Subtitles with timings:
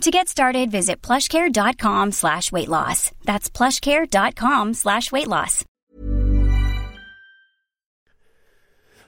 [0.00, 3.10] To get started, visit plushcare.com slash weight loss.
[3.24, 5.64] That's plushcare.com slash weight loss.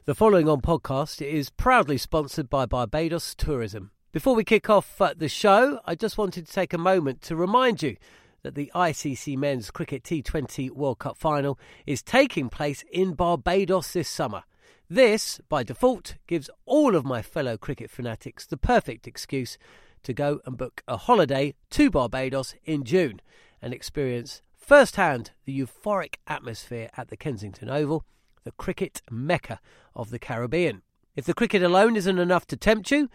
[0.06, 3.90] The following on podcast is proudly sponsored by Barbados Tourism.
[4.12, 7.34] Before we kick off uh, the show, I just wanted to take a moment to
[7.36, 7.96] remind you
[8.44, 14.08] that the ICC Men's Cricket T20 World Cup final is taking place in Barbados this
[14.08, 14.44] summer.
[14.88, 19.58] This, by default, gives all of my fellow cricket fanatics the perfect excuse
[20.06, 23.20] to go and book a holiday to Barbados in June
[23.60, 28.04] and experience firsthand the euphoric atmosphere at the Kensington Oval,
[28.44, 29.58] the cricket mecca
[29.96, 30.82] of the Caribbean.
[31.16, 33.08] If the cricket alone isn't enough to tempt you,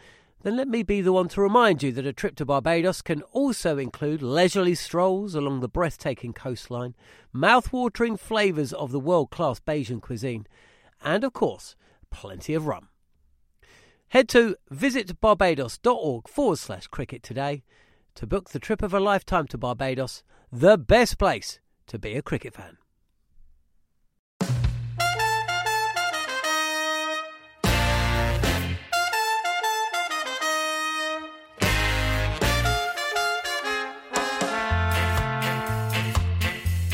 [0.44, 3.22] then let me be the one to remind you that a trip to Barbados can
[3.32, 6.94] also include leisurely strolls along the breathtaking coastline,
[7.32, 10.46] mouth-watering flavours of the world-class Bajan cuisine,
[11.02, 11.78] and of course,
[12.10, 12.90] plenty of rum.
[14.12, 17.64] Head to visitbarbados.org forward slash cricket today
[18.16, 22.22] to book the trip of a lifetime to Barbados, the best place to be a
[22.22, 22.78] cricket fan.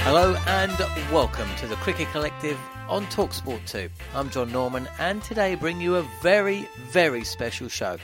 [0.09, 0.72] Hello and
[1.11, 3.89] welcome to the Cricket Collective on Talksport 2.
[4.16, 7.97] I'm John Norman and today bring you a very, very special show.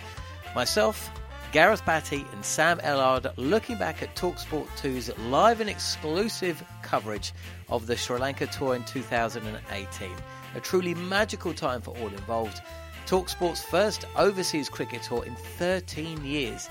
[0.54, 1.10] Myself,
[1.54, 7.32] Gareth Batty and Sam Ellard looking back at Talksport 2's live and exclusive coverage
[7.70, 10.10] of the Sri Lanka Tour in 2018.
[10.56, 12.62] A truly magical time for all involved.
[13.06, 16.68] Talksport's first overseas cricket tour in 13 years.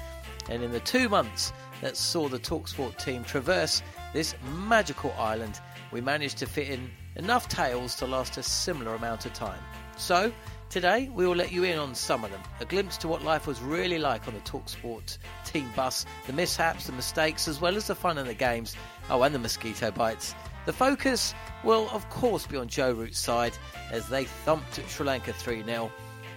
[0.51, 3.81] And in the two months that saw the Talksport team traverse
[4.13, 4.35] this
[4.67, 9.33] magical island, we managed to fit in enough tales to last a similar amount of
[9.33, 9.61] time.
[9.97, 10.33] So,
[10.71, 13.47] today we will let you in on some of them, a glimpse to what life
[13.47, 17.87] was really like on the Talksport team bus, the mishaps, the mistakes, as well as
[17.87, 18.77] the fun and the games,
[19.11, 20.35] oh, and the mosquito bites.
[20.65, 21.35] The focus
[21.65, 23.53] will, of course, be on Joe Root's side
[23.91, 25.91] as they thumped Sri Lanka 3 0.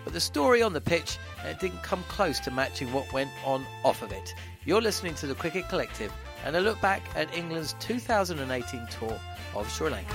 [0.04, 1.18] But the story on the pitch
[1.60, 4.34] didn't come close to matching what went on off of it.
[4.64, 6.12] You're listening to the Cricket Collective
[6.46, 9.20] and a look back at England's 2018 tour
[9.56, 10.14] of Sri Lanka.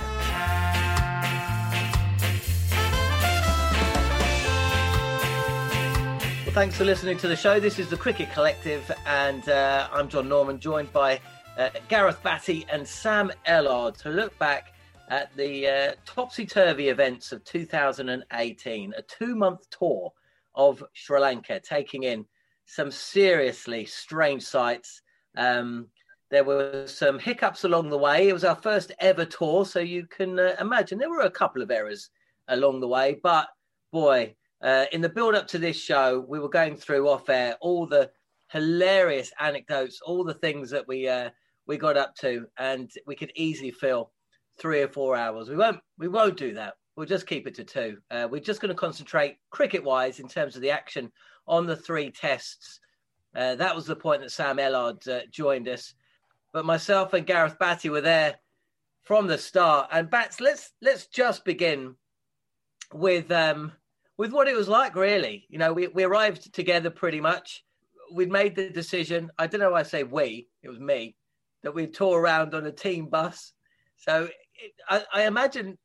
[6.45, 7.59] Well, thanks for listening to the show.
[7.59, 11.19] This is the Cricket Collective, and uh, I'm John Norman, joined by
[11.57, 14.73] uh, Gareth Batty and Sam Ellard to look back
[15.09, 20.13] at the uh, topsy turvy events of 2018, a two month tour
[20.55, 22.25] of Sri Lanka, taking in
[22.65, 25.01] some seriously strange sights.
[25.35, 25.87] Um,
[26.31, 28.29] there were some hiccups along the way.
[28.29, 31.61] It was our first ever tour, so you can uh, imagine there were a couple
[31.61, 32.09] of errors
[32.47, 33.19] along the way.
[33.21, 33.49] But
[33.91, 34.33] boy,
[34.63, 37.85] uh, in the build up to this show, we were going through off air all
[37.85, 38.09] the
[38.49, 41.29] hilarious anecdotes, all the things that we uh,
[41.67, 44.11] we got up to, and we could easily fill
[44.57, 45.49] three or four hours.
[45.49, 46.75] We won't we won't do that.
[46.95, 47.97] We'll just keep it to two.
[48.09, 51.11] Uh, we're just going to concentrate cricket wise in terms of the action
[51.45, 52.79] on the three tests.
[53.35, 55.93] Uh, that was the point that Sam Ellard uh, joined us
[56.53, 58.35] but myself and Gareth Batty were there
[59.03, 59.89] from the start.
[59.91, 61.95] And Bats, let's let's just begin
[62.93, 63.71] with um
[64.17, 64.95] with what it was like.
[64.95, 67.63] Really, you know, we we arrived together pretty much.
[68.13, 69.31] We'd made the decision.
[69.37, 70.49] I don't know why I say we.
[70.63, 71.15] It was me
[71.63, 73.53] that we tour around on a team bus.
[73.97, 75.77] So it, I, I, imagine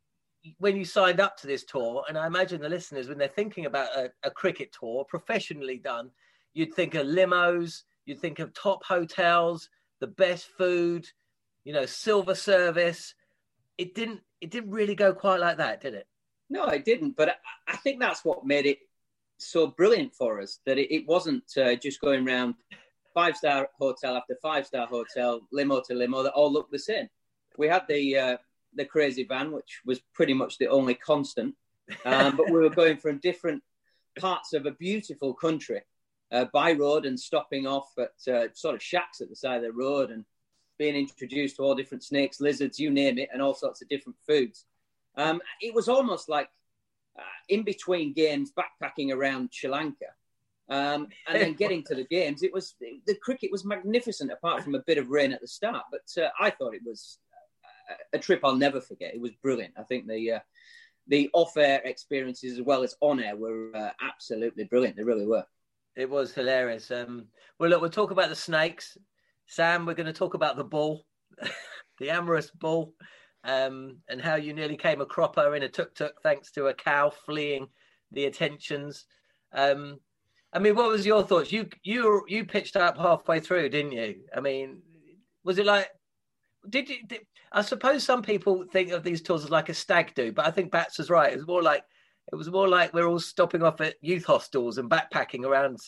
[0.58, 3.66] when you signed up to this tour, and I imagine the listeners when they're thinking
[3.66, 6.10] about a, a cricket tour professionally done,
[6.54, 9.68] you'd think of limos, you'd think of top hotels,
[10.00, 11.08] the best food,
[11.64, 13.14] you know, silver service.
[13.78, 14.20] It didn't.
[14.40, 16.06] It didn't really go quite like that, did it?
[16.50, 17.16] No, it didn't.
[17.16, 17.36] But
[17.66, 18.78] I think that's what made it
[19.38, 20.60] so brilliant for us.
[20.66, 22.54] That it, it wasn't uh, just going around
[23.14, 27.08] five star hotel after five star hotel, limo to limo, that all looked the same.
[27.56, 28.36] We had the uh,
[28.74, 31.54] the crazy van, which was pretty much the only constant,
[32.04, 33.62] um, but we were going from different
[34.18, 35.82] parts of a beautiful country
[36.32, 39.62] uh, by road and stopping off at uh, sort of shacks at the side of
[39.62, 40.24] the road and
[40.78, 44.18] being introduced to all different snakes, lizards, you name it, and all sorts of different
[44.26, 44.64] foods.
[45.16, 46.48] Um, it was almost like
[47.18, 50.06] uh, in between games, backpacking around Sri Lanka.
[50.68, 54.74] Um, and then getting to the games, it was the cricket was magnificent, apart from
[54.74, 55.84] a bit of rain at the start.
[55.90, 57.18] But uh, I thought it was
[58.12, 59.14] a trip I'll never forget.
[59.14, 59.74] It was brilliant.
[59.78, 60.38] I think the uh,
[61.08, 64.96] the off-air experiences as well as on-air were uh, absolutely brilliant.
[64.96, 65.44] They really were.
[65.96, 66.90] It was hilarious.
[66.90, 67.26] Um,
[67.58, 68.98] well, look, we'll talk about the snakes.
[69.46, 71.06] Sam, we're going to talk about the bull,
[71.98, 72.92] the amorous bull,
[73.44, 77.10] um, and how you nearly came a cropper in a tuk-tuk thanks to a cow
[77.10, 77.68] fleeing
[78.12, 79.06] the attentions.
[79.52, 79.98] Um,
[80.52, 81.52] I mean, what was your thoughts?
[81.52, 84.16] You you you pitched up halfway through, didn't you?
[84.34, 84.82] I mean,
[85.44, 85.88] was it like?
[86.68, 87.06] Did you?
[87.06, 87.20] Did,
[87.52, 90.50] I suppose some people think of these tours as like a stag do, but I
[90.50, 91.32] think Bats was right.
[91.32, 91.84] It was more like
[92.32, 95.78] it was more like we're all stopping off at youth hostels and backpacking around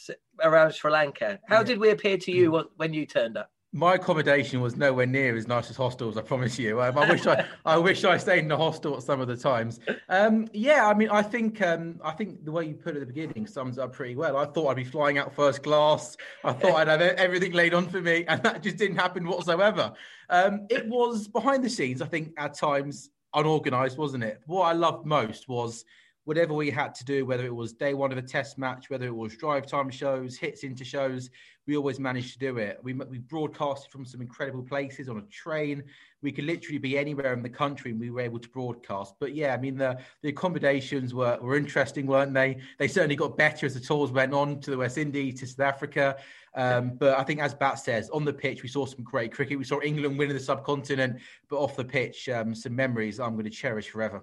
[0.43, 1.38] around Sri Lanka.
[1.49, 1.64] How yeah.
[1.64, 3.50] did we appear to you when you turned up?
[3.73, 6.17] my accommodation was nowhere near as nice as hostels.
[6.17, 6.81] I promise you.
[6.81, 9.37] Um, I wish I, I wish I stayed in the hostel at some of the
[9.37, 9.79] times.
[10.08, 13.08] Um, yeah, I mean, I think, um, I think the way you put it at
[13.08, 14.38] the beginning sums up pretty well.
[14.38, 16.17] I thought I'd be flying out first class.
[16.44, 19.93] I thought I'd have everything laid on for me, and that just didn't happen whatsoever.
[20.31, 22.00] Um, it was behind the scenes.
[22.00, 24.40] I think at times unorganized, wasn't it?
[24.46, 25.85] What I loved most was
[26.29, 29.07] whatever we had to do, whether it was day one of a test match, whether
[29.07, 31.31] it was drive time shows, hits into shows,
[31.67, 32.79] we always managed to do it.
[32.83, 35.83] We, we broadcasted from some incredible places on a train.
[36.21, 39.15] We could literally be anywhere in the country and we were able to broadcast.
[39.19, 42.59] But yeah, I mean, the, the accommodations were, were interesting, weren't they?
[42.79, 45.61] They certainly got better as the tours went on to the West Indies, to South
[45.61, 46.17] Africa.
[46.55, 49.57] Um, but I think, as Bat says, on the pitch, we saw some great cricket.
[49.57, 53.45] We saw England winning the subcontinent, but off the pitch, um, some memories I'm going
[53.45, 54.23] to cherish forever.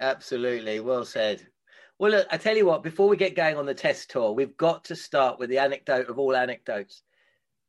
[0.00, 0.80] Absolutely.
[0.80, 1.46] Well said.
[1.98, 4.56] Well, look, I tell you what, before we get going on the test tour, we've
[4.56, 7.02] got to start with the anecdote of all anecdotes.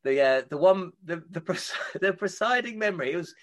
[0.04, 3.34] The uh, the one the the, pres- the presiding memory it was,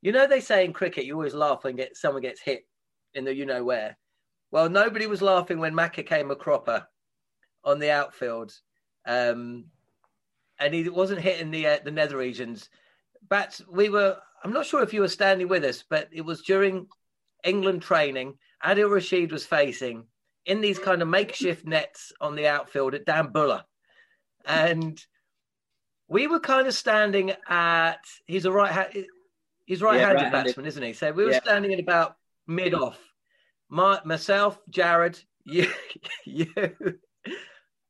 [0.00, 2.66] you know, they say in cricket you always laugh when get someone gets hit
[3.14, 3.96] in the you know where.
[4.50, 6.86] Well, nobody was laughing when Macca came a cropper
[7.64, 8.52] on the outfield,
[9.06, 9.66] um,
[10.58, 12.70] and he wasn't hitting the uh, the nether regions.
[13.28, 14.16] But we were.
[14.42, 16.86] I'm not sure if you were standing with us, but it was during
[17.44, 20.04] England training, Adil Rashid was facing
[20.46, 23.64] in these kind of makeshift nets on the outfield at Dan Dambulla.
[24.46, 25.00] And
[26.08, 29.06] we were kind of standing at, he's a right, hand
[29.66, 30.92] he's right-handed, yeah, batsman, isn't he?
[30.92, 31.40] So we were yeah.
[31.40, 32.16] standing at about
[32.46, 32.98] mid-off.
[33.68, 35.70] My, myself, Jared, you,
[36.24, 36.48] you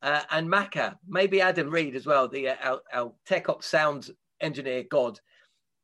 [0.01, 4.09] uh, and Macca, maybe Adam Reed as well, the uh, our, our tech ops sound
[4.39, 5.19] engineer god.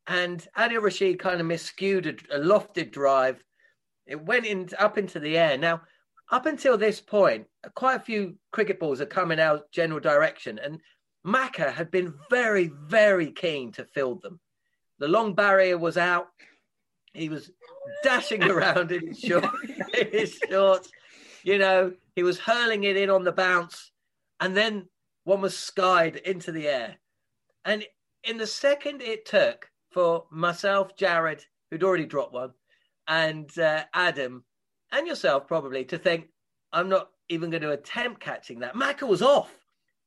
[0.06, 3.42] And Adil Rashid kind of miscued a, a lofted drive
[4.08, 5.56] it went in up into the air.
[5.58, 5.82] Now,
[6.30, 10.80] up until this point, quite a few cricket balls are coming out general direction, and
[11.26, 14.40] Macca had been very, very keen to field them.
[14.98, 16.28] The long barrier was out.
[17.12, 17.50] He was
[18.02, 19.44] dashing around in his, short,
[19.96, 20.90] in his shorts.
[21.44, 23.92] You know, he was hurling it in on the bounce,
[24.40, 24.88] and then
[25.24, 26.96] one was skied into the air.
[27.64, 27.84] And
[28.24, 32.52] in the second it took for myself, Jared, who'd already dropped one,
[33.08, 34.44] and uh, Adam
[34.92, 36.26] and yourself probably to think,
[36.72, 38.74] I'm not even going to attempt catching that.
[38.74, 39.52] Macca was off.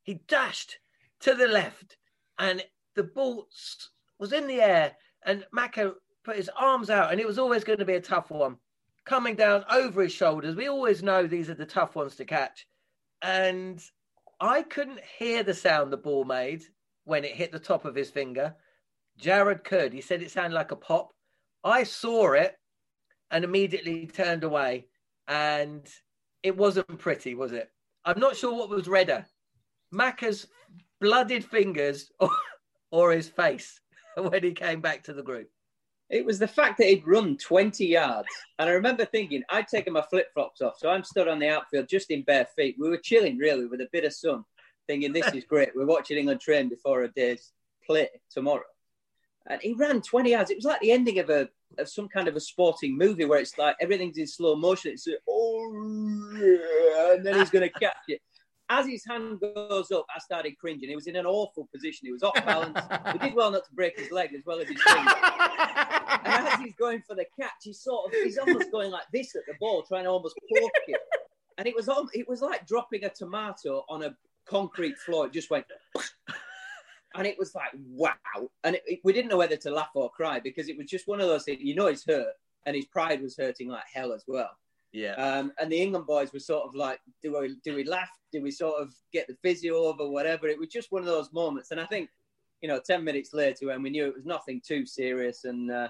[0.04, 0.78] He dashed
[1.22, 1.98] to the left
[2.40, 2.64] and
[2.96, 3.48] the ball
[4.20, 4.96] was in the air
[5.26, 5.94] and Macca
[6.24, 8.58] put his arms out and it was always going to be a tough one.
[9.04, 10.56] Coming down over his shoulders.
[10.56, 12.68] We always know these are the tough ones to catch.
[13.24, 13.82] And
[14.40, 16.62] I couldn't hear the sound the ball made
[17.06, 18.56] when it hit the top of his finger.
[19.18, 19.92] Jared could.
[19.92, 21.10] He said it sounded like a pop.
[21.64, 22.56] I saw it
[23.32, 24.88] and immediately turned away.
[25.28, 25.88] And
[26.44, 27.70] it wasn't pretty, was it?
[28.04, 29.26] I'm not sure what was redder
[29.94, 30.48] Macca's
[31.00, 32.30] blooded fingers or,
[32.92, 33.80] or his face
[34.18, 35.50] when he came back to the group.
[36.10, 38.28] It was the fact that he'd run 20 yards.
[38.60, 40.74] And I remember thinking, I'd taken my flip flops off.
[40.78, 42.76] So I'm stood on the outfield just in bare feet.
[42.78, 44.44] We were chilling, really, with a bit of sun,
[44.88, 45.70] thinking, this is great.
[45.74, 47.54] We're watching England train before a day's
[47.86, 48.66] play tomorrow.
[49.50, 50.52] And he ran 20 yards.
[50.52, 51.48] It was like the ending of a
[51.78, 54.92] of some kind of a sporting movie where it's like everything's in slow motion.
[54.92, 58.22] It's oh, yeah, and then he's going to catch it.
[58.70, 60.88] As his hand goes up, I started cringing.
[60.88, 62.06] He was in an awful position.
[62.06, 62.80] He was off balance.
[63.12, 65.12] he did well not to break his leg as well as his finger.
[66.24, 69.36] and as he's going for the catch, he's sort of he's almost going like this
[69.36, 71.02] at the ball, trying to almost poke it.
[71.58, 75.26] And it was um, it was like dropping a tomato on a concrete floor.
[75.26, 75.66] It just went
[77.16, 78.50] and it was like wow.
[78.64, 81.08] And it, it, we didn't know whether to laugh or cry because it was just
[81.08, 82.34] one of those things you know he's hurt
[82.66, 84.52] and his pride was hurting like hell as well.
[84.94, 85.14] Yeah.
[85.14, 88.10] Um, and the england boys were sort of like do we do we laugh?
[88.32, 90.48] Do we sort of get the physio over whatever?
[90.48, 91.72] It was just one of those moments.
[91.72, 92.10] And i think
[92.62, 95.88] you know 10 minutes later when we knew it was nothing too serious and uh,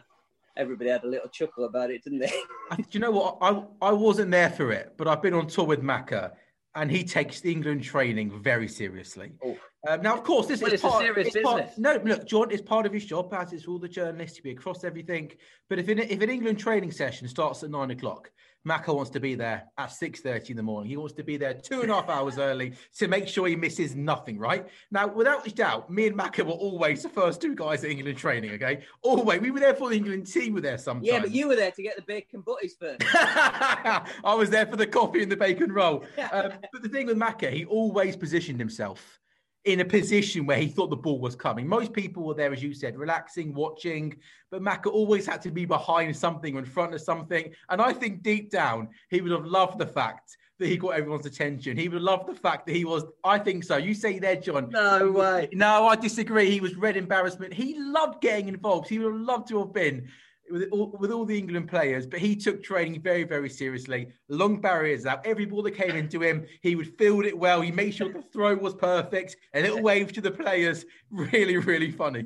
[0.56, 2.34] everybody had a little chuckle about it didn't they?
[2.76, 3.38] Do you know what?
[3.42, 6.32] I i wasn't there for it but i've been on tour with macca
[6.76, 9.34] and he takes the England training very seriously.
[9.44, 9.58] Oh.
[9.88, 11.44] Um, now, of course, this well, is part, serious business.
[11.44, 14.44] Part, no, look, John, it's part of his job, as it's all the journalists to
[14.44, 15.32] be across everything.
[15.70, 18.30] But if, in, if an England training session starts at nine o'clock,
[18.68, 20.88] Macca wants to be there at six thirty in the morning.
[20.88, 23.56] He wants to be there two and a half hours early to make sure he
[23.56, 24.38] misses nothing.
[24.38, 27.90] Right now, without a doubt, me and Macca were always the first two guys at
[27.90, 28.52] England training.
[28.52, 30.54] Okay, always we were there for the England team.
[30.54, 31.08] Were there sometimes?
[31.08, 33.02] Yeah, but you were there to get the bacon butties first.
[33.14, 36.06] I was there for the coffee and the bacon roll.
[36.32, 39.20] Um, but the thing with Macca, he always positioned himself
[39.66, 41.68] in a position where he thought the ball was coming.
[41.68, 44.18] Most people were there, as you said, relaxing, watching,
[44.50, 47.54] but Macca always had to be behind something, or in front of something.
[47.70, 51.26] And I think deep down, he would have loved the fact that he got everyone's
[51.26, 51.78] attention.
[51.78, 53.78] He would love the fact that he was, I think so.
[53.78, 54.70] You say there, John.
[54.70, 55.50] No way.
[55.54, 56.50] No, I disagree.
[56.50, 57.54] He was red embarrassment.
[57.54, 58.90] He loved getting involved.
[58.90, 60.08] He would have loved to have been
[60.52, 64.08] with all, with all the England players, but he took training very, very seriously.
[64.30, 65.26] Long barriers out.
[65.26, 67.62] Every ball that came into him, he would field it well.
[67.62, 69.38] He made sure the throw was perfect.
[69.54, 70.86] A little wave to the players.
[71.10, 72.26] Really, really funny.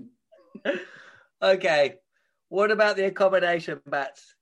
[1.41, 1.95] okay.
[2.49, 4.35] What about the accommodation, Bats?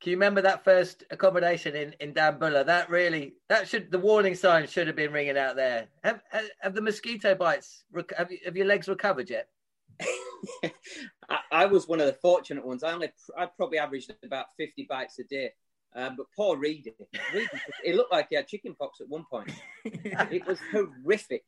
[0.00, 2.64] Can you remember that first accommodation in, in Dambulla?
[2.64, 5.88] That really, that should, the warning sign should have been ringing out there.
[6.02, 7.84] Have, have, have the mosquito bites,
[8.16, 9.48] have, you, have your legs recovered yet?
[11.30, 12.82] I, I, was one of the fortunate ones.
[12.82, 15.52] I only, I probably averaged about 50 bites a day.
[15.94, 16.92] Um, but poor Reedy,
[17.34, 17.48] Reedy,
[17.84, 19.50] it looked like he had chicken pox at one point.
[19.84, 21.44] it was horrific.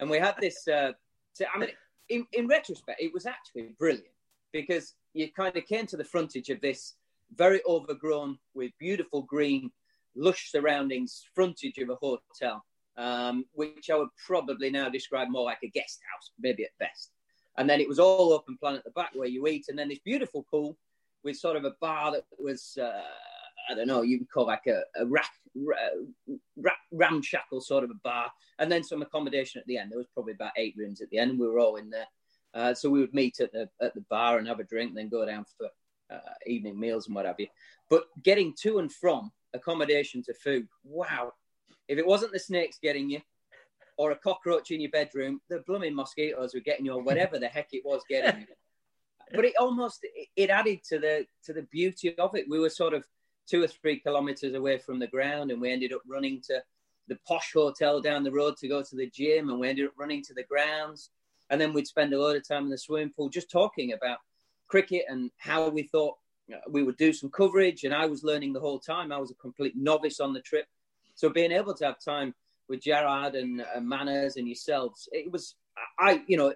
[0.00, 0.92] And we had this, uh,
[1.32, 1.70] so, I mean,
[2.08, 4.06] in, in retrospect, it was actually brilliant
[4.52, 6.94] because you kind of came to the frontage of this
[7.34, 9.70] very overgrown with beautiful green,
[10.14, 12.64] lush surroundings frontage of a hotel,
[12.96, 17.10] um, which I would probably now describe more like a guest house, maybe at best.
[17.58, 19.88] And then it was all open plan at the back where you eat, and then
[19.88, 20.76] this beautiful pool
[21.24, 23.02] with sort of a bar that was, uh,
[23.70, 28.00] I don't know, you would call like a, a rack, ra, ramshackle sort of a
[28.04, 29.90] bar, and then some accommodation at the end.
[29.90, 32.06] There was probably about eight rooms at the end, and we were all in there.
[32.54, 35.08] Uh, so we would meet at the at the bar and have a drink, then
[35.08, 35.68] go down for
[36.10, 37.48] uh, evening meals and what have you.
[37.90, 41.32] But getting to and from accommodation to food, wow!
[41.88, 43.20] If it wasn't the snakes getting you,
[43.96, 47.48] or a cockroach in your bedroom, the blooming mosquitoes were getting you, or whatever the
[47.48, 48.46] heck it was getting you.
[49.34, 52.46] But it almost it added to the to the beauty of it.
[52.48, 53.04] We were sort of
[53.48, 56.62] two or three kilometers away from the ground, and we ended up running to
[57.08, 59.94] the posh hotel down the road to go to the gym, and we ended up
[59.98, 61.10] running to the grounds.
[61.50, 64.18] And then we'd spend a lot of time in the swimming pool just talking about
[64.68, 66.16] cricket and how we thought
[66.52, 67.84] uh, we would do some coverage.
[67.84, 69.12] And I was learning the whole time.
[69.12, 70.66] I was a complete novice on the trip.
[71.14, 72.34] So being able to have time
[72.68, 75.54] with Gerard and uh, Manners and yourselves, it was,
[75.98, 76.52] I, you know,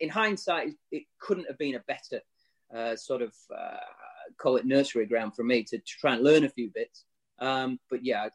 [0.00, 2.20] in hindsight, it couldn't have been a better
[2.74, 3.76] uh, sort of, uh,
[4.38, 7.04] call it nursery ground for me to, to, try and learn a few bits.
[7.38, 8.28] Um, but yeah, I,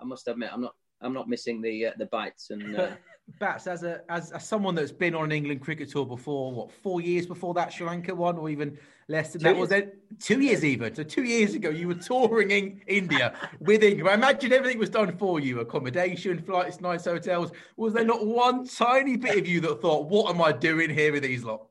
[0.00, 2.90] I, must admit, I'm not, I'm not missing the, uh, the bites and, uh,
[3.38, 6.70] Bats, as a as, as someone that's been on an England cricket tour before, what
[6.70, 8.78] four years before that Sri Lanka one, or even
[9.08, 9.60] less than two that years.
[9.60, 10.94] was it two years even.
[10.94, 14.08] So two years ago, you were touring in India with England.
[14.08, 17.50] I imagine everything was done for you: accommodation, flights, nice hotels.
[17.76, 21.12] Was there not one tiny bit of you that thought, "What am I doing here
[21.12, 21.66] with these lot"?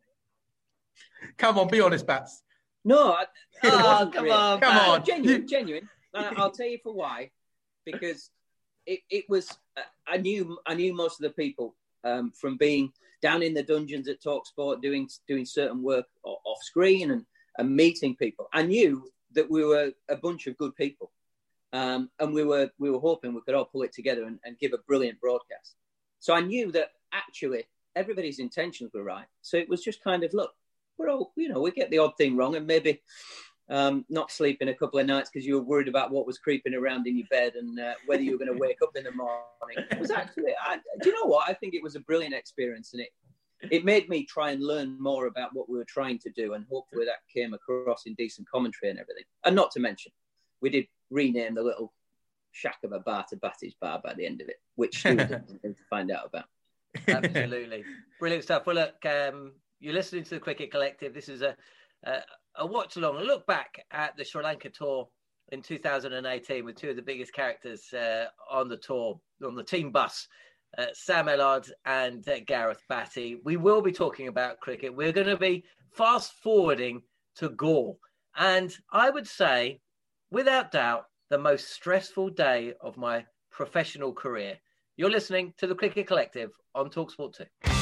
[1.37, 2.43] Come on, be honest, Bats.
[2.83, 3.25] No, I,
[3.63, 5.89] oh, come on, come on, genuine, genuine.
[6.13, 7.31] I'll tell you for why,
[7.85, 8.29] because
[8.85, 12.91] it, it was uh, I knew I knew most of the people um, from being
[13.21, 17.25] down in the dungeons at Talksport, doing doing certain work off screen and,
[17.57, 18.47] and meeting people.
[18.53, 21.11] I knew that we were a bunch of good people,
[21.73, 24.59] um, and we were we were hoping we could all pull it together and, and
[24.59, 25.75] give a brilliant broadcast.
[26.19, 29.27] So I knew that actually everybody's intentions were right.
[29.41, 30.51] So it was just kind of look,
[30.97, 33.01] we're all you know we get the odd thing wrong, and maybe
[33.69, 36.75] um, not sleeping a couple of nights because you were worried about what was creeping
[36.75, 39.11] around in your bed and uh, whether you were going to wake up in the
[39.11, 39.87] morning.
[39.91, 41.49] It was actually, I, do you know what?
[41.49, 43.09] I think it was a brilliant experience, and it
[43.71, 46.65] it made me try and learn more about what we were trying to do, and
[46.69, 49.23] hopefully that came across in decent commentary and everything.
[49.43, 50.11] And not to mention,
[50.61, 51.93] we did rename the little
[52.51, 55.47] shack of a bar to Batty's Bar by the end of it, which Stu didn't
[55.63, 56.45] to find out about.
[57.07, 57.83] Absolutely,
[58.19, 58.65] brilliant stuff.
[58.65, 61.13] Well, look, um, you're listening to the Cricket Collective.
[61.13, 61.55] This is a
[62.05, 62.19] uh,
[62.57, 65.07] a watch along, a look back at the Sri Lanka tour
[65.51, 69.91] in 2018 with two of the biggest characters uh, on the tour, on the team
[69.91, 70.27] bus,
[70.77, 73.39] uh, Sam Ellard and uh, Gareth Batty.
[73.43, 74.95] We will be talking about cricket.
[74.95, 77.01] We're going to be fast forwarding
[77.37, 77.97] to Galle.
[78.37, 79.79] And I would say,
[80.31, 84.57] without doubt, the most stressful day of my professional career.
[84.97, 87.74] You're listening to the Cricket Collective on Talksport 2.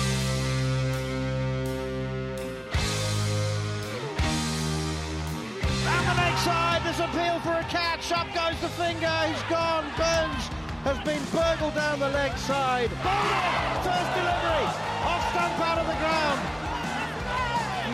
[6.99, 8.11] Appeal for a catch.
[8.11, 9.09] Up goes the finger.
[9.25, 9.83] He's gone.
[9.97, 10.45] Burns
[10.85, 12.91] has been burgled down the leg side.
[13.01, 14.67] Bowden, first delivery,
[15.01, 16.37] off stump out of the ground.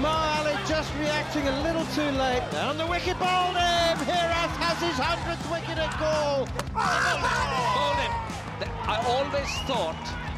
[0.01, 2.43] Marley just reacting a little too late.
[2.51, 3.97] Down the wicket, him.
[4.03, 6.45] Herath has his 100th wicket at Galle.
[6.75, 7.99] Bowled
[8.83, 9.95] I always thought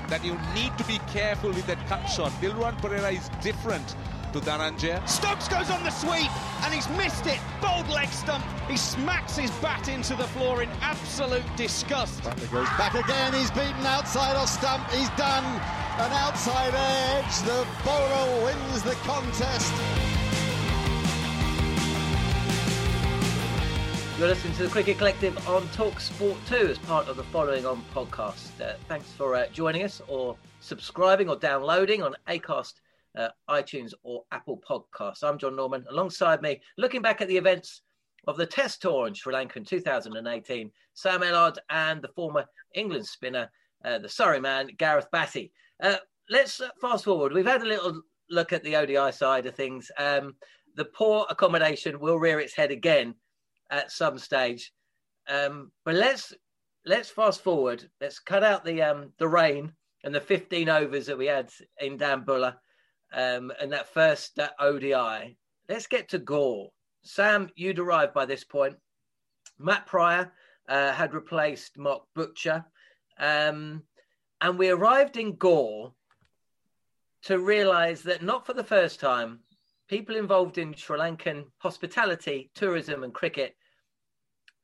[0.07, 2.31] that you need to be careful with that cut shot.
[2.41, 3.95] Dilruwan Perera is different
[4.33, 5.07] to Dhananjaya.
[5.07, 6.31] Stokes goes on the sweep
[6.63, 7.39] and he's missed it.
[7.61, 8.43] Bowled leg stump.
[8.69, 12.21] He smacks his bat into the floor in absolute disgust.
[12.21, 13.33] Buttler goes back again.
[13.33, 14.87] He's beaten outside off stump.
[14.91, 17.41] He's done an outside edge.
[17.41, 19.73] The bowler wins the contest.
[24.17, 27.65] You're listening to the Cricket Collective on Talk Sport 2 as part of the Following
[27.65, 28.61] On podcast.
[28.61, 32.75] Uh, thanks for uh, joining us or subscribing or downloading on Acast
[33.17, 35.23] uh, iTunes or Apple Podcasts.
[35.23, 35.85] I'm John Norman.
[35.89, 37.81] Alongside me, looking back at the events
[38.27, 43.05] of the Test Tour in Sri Lanka in 2018, Sam Ellard and the former England
[43.05, 43.49] spinner,
[43.83, 45.51] uh, the Surrey man, Gareth Batty.
[45.81, 45.97] Uh,
[46.29, 47.33] let's uh, fast forward.
[47.33, 49.91] We've had a little look at the ODI side of things.
[49.97, 50.35] Um,
[50.75, 53.15] the poor accommodation will rear its head again
[53.69, 54.71] at some stage.
[55.27, 56.33] Um, but let's
[56.85, 57.89] let's fast forward.
[57.99, 61.49] Let's cut out the um, the rain and the 15 overs that we had
[61.79, 62.57] in Dambulla
[63.13, 65.37] um, and that first that ODI.
[65.69, 66.73] Let's get to Galle.
[67.03, 68.75] Sam, you'd arrived by this point.
[69.57, 70.31] Matt Prior
[70.67, 72.65] uh, had replaced Mark Butcher.
[73.17, 73.83] Um,
[74.39, 75.95] and we arrived in Galle
[77.23, 79.39] to realize that not for the first time,
[79.87, 83.55] people involved in Sri Lankan hospitality, tourism, and cricket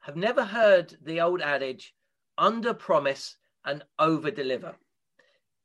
[0.01, 1.93] have never heard the old adage
[2.37, 3.35] under promise
[3.65, 4.75] and over deliver.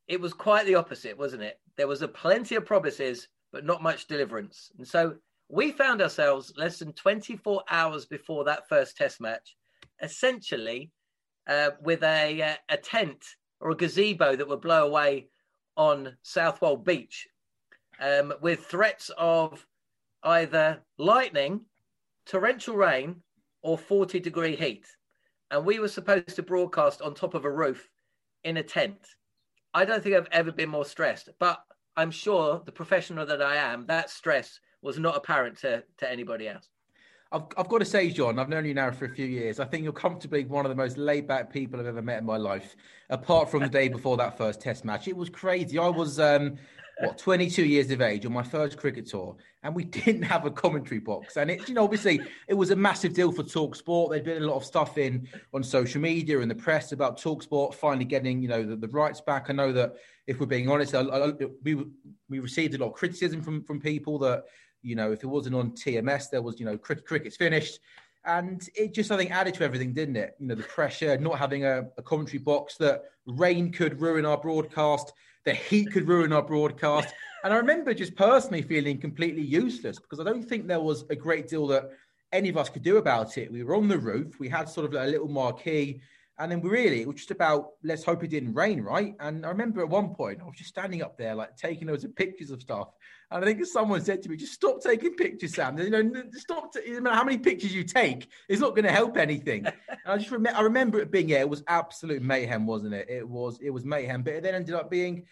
[0.09, 1.61] It was quite the opposite, wasn't it?
[1.77, 4.71] There was a plenty of promises, but not much deliverance.
[4.79, 5.17] And so
[5.49, 9.57] we found ourselves less than 24 hours before that first test match,
[10.03, 10.91] essentially
[11.47, 13.25] uh, with a, uh, a tent
[13.61, 15.29] or a gazebo that would blow away
[15.77, 17.27] on Southwold Beach
[18.01, 19.65] um, with threats of
[20.23, 21.63] either lightning,
[22.27, 23.17] torrential rain,
[23.63, 24.87] or 40 degree heat.
[25.51, 27.89] And we were supposed to broadcast on top of a roof
[28.45, 29.07] in a tent.
[29.75, 31.61] I don't think I've ever been more stressed, but
[31.97, 36.49] I'm sure the professional that I am, that stress was not apparent to, to anybody
[36.49, 36.69] else.
[37.31, 39.59] I've, I've got to say, John, I've known you now for a few years.
[39.59, 42.27] I think you're comfortably one of the most laid back people I've ever met in
[42.27, 42.77] my life,
[43.09, 45.09] apart from the day before that first test match.
[45.09, 45.79] It was crazy.
[45.79, 46.57] I was, um,
[47.03, 50.51] what, 22 years of age on my first cricket tour, and we didn't have a
[50.51, 51.37] commentary box.
[51.37, 54.13] And it, you know, obviously, it was a massive deal for Talk Sport.
[54.13, 57.43] There'd been a lot of stuff in on social media and the press about Talk
[57.43, 59.47] Sport finally getting, you know, the, the rights back.
[59.51, 61.85] I know that if we're being honest, I, I, we
[62.29, 64.45] we received a lot of criticism from from people that,
[64.83, 67.81] you know, if it wasn't on TMS, there was, you know, cricket, cricket's finished.
[68.25, 70.37] And it just, I think, added to everything, didn't it?
[70.39, 74.39] You know, the pressure, not having a, a commentary box, that rain could ruin our
[74.39, 75.13] broadcast
[75.45, 77.15] the heat could ruin our broadcast.
[77.45, 81.17] And I remember just personally feeling completely useless because I don't think there was a
[81.17, 81.91] great deal that
[82.33, 83.53] any of us could do about it.
[83.53, 86.01] We were on the roof, we had sort of a little marquee,
[86.39, 89.15] and then really, it was just about let's hope it didn't rain, right?
[89.21, 92.05] And I remember at one point I was just standing up there, like taking loads
[92.05, 92.89] of pictures of stuff.
[93.33, 95.79] And I think someone said to me, just stop taking pictures, Sam.
[95.79, 96.73] You know, stop.
[96.73, 99.67] T- no matter how many pictures you take, it's not going to help anything.
[100.05, 103.09] And I just remember, I remember it being, yeah, it was absolute mayhem, wasn't it?
[103.09, 104.25] It was, it was mayhem.
[104.25, 105.25] But it then ended up being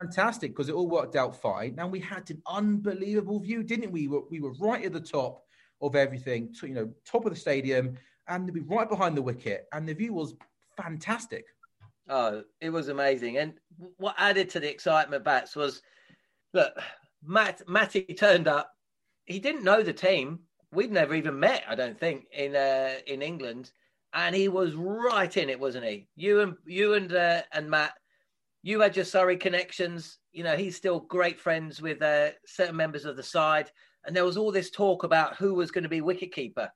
[0.00, 1.74] fantastic because it all worked out fine.
[1.78, 4.06] And we had an unbelievable view, didn't we?
[4.06, 5.42] We were, we were right at the top
[5.80, 7.96] of everything, to, you know, top of the stadium,
[8.28, 10.34] and we right behind the wicket, and the view was
[10.76, 11.44] fantastic.
[12.08, 13.38] Oh, it was amazing.
[13.38, 13.54] And
[13.96, 15.82] what added to the excitement, Bats, was
[16.54, 16.72] look,
[17.24, 18.70] Matt Matty turned up.
[19.24, 20.40] He didn't know the team.
[20.72, 23.72] We'd never even met, I don't think, in uh, in England.
[24.14, 26.08] And he was right in it, wasn't he?
[26.16, 27.92] You and you and uh, and Matt,
[28.62, 30.18] you had your Surrey connections.
[30.32, 33.70] You know, he's still great friends with uh, certain members of the side.
[34.04, 36.68] And there was all this talk about who was going to be wicketkeeper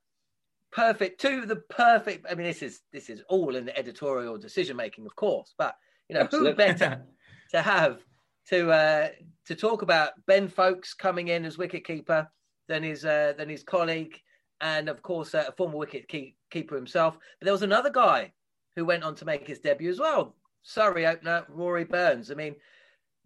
[0.76, 2.26] perfect to the perfect.
[2.30, 5.74] I mean, this is this is all in the editorial decision making, of course, but
[6.08, 6.50] you know, Absolutely.
[6.50, 7.02] who better
[7.52, 8.00] to have
[8.48, 9.08] to uh,
[9.46, 12.28] to talk about Ben Foakes coming in as wicketkeeper
[12.68, 14.20] than his uh, than his colleague,
[14.60, 16.08] and of course uh, a former wicket
[16.50, 17.18] keeper himself.
[17.38, 18.32] But there was another guy
[18.76, 20.36] who went on to make his debut as well.
[20.62, 22.30] Surrey opener Rory Burns.
[22.30, 22.56] I mean,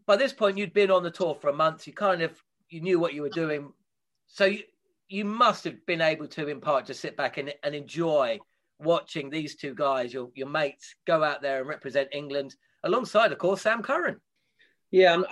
[0.07, 1.87] by this point you'd been on the tour for a month.
[1.87, 3.73] You kind of you knew what you were doing,
[4.27, 4.63] so you,
[5.09, 8.39] you must have been able to, in part, just sit back and, and enjoy
[8.79, 12.55] watching these two guys, your your mates, go out there and represent England
[12.85, 14.21] alongside, of course, Sam Curran.
[14.91, 15.25] Yeah, I'm,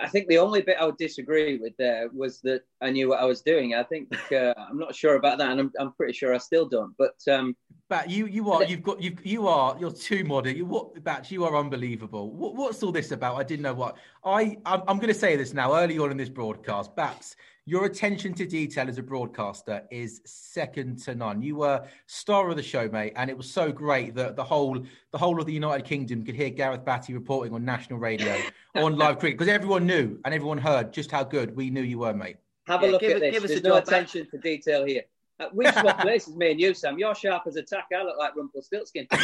[0.00, 3.20] i think the only bit I would disagree with there was that I knew what
[3.20, 3.74] I was doing.
[3.74, 6.66] I think uh, I'm not sure about that, and I'm, I'm pretty sure I still
[6.66, 6.94] don't.
[6.98, 7.56] But um,
[7.88, 10.56] Bat, you you are you've got you you are you're too modern.
[10.56, 12.30] You what Bat, you are unbelievable.
[12.32, 13.36] What, what's all this about?
[13.36, 16.16] I didn't know what I I'm, I'm going to say this now early on in
[16.16, 16.94] this broadcast.
[16.96, 21.40] Bats, your attention to detail as a broadcaster is second to none.
[21.40, 24.84] You were star of the show, mate, and it was so great that the whole
[25.12, 28.36] the whole of the United Kingdom could hear Gareth Batty reporting on national radio
[28.74, 31.98] on live cricket because everyone knew and everyone heard just how good we knew you
[31.98, 32.36] were, mate.
[32.66, 33.42] Have a look at this.
[33.42, 34.30] There's no attention back.
[34.32, 35.02] to detail here.
[35.40, 36.98] Uh, we swap places, me and you, Sam.
[36.98, 37.86] You're sharp as a tack.
[37.94, 39.08] I look like Rumpelstiltskin.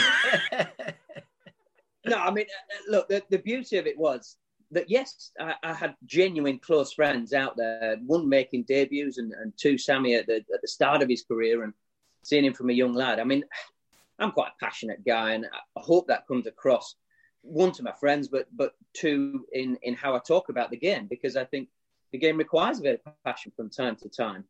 [2.06, 4.36] no, I mean, uh, uh, look, the, the beauty of it was
[4.72, 9.52] that, yes, I, I, had genuine close friends out there, one making debuts and, and
[9.56, 11.72] two Sammy at the, at the start of his career and
[12.22, 13.18] seeing him from a young lad.
[13.18, 13.44] I mean,
[14.18, 16.94] I'm quite a passionate guy and I hope that comes across,
[17.42, 21.06] one, to my friends, but, but two, in, in how I talk about the game,
[21.08, 21.68] because I think
[22.12, 24.44] the game requires a bit of passion from time to time.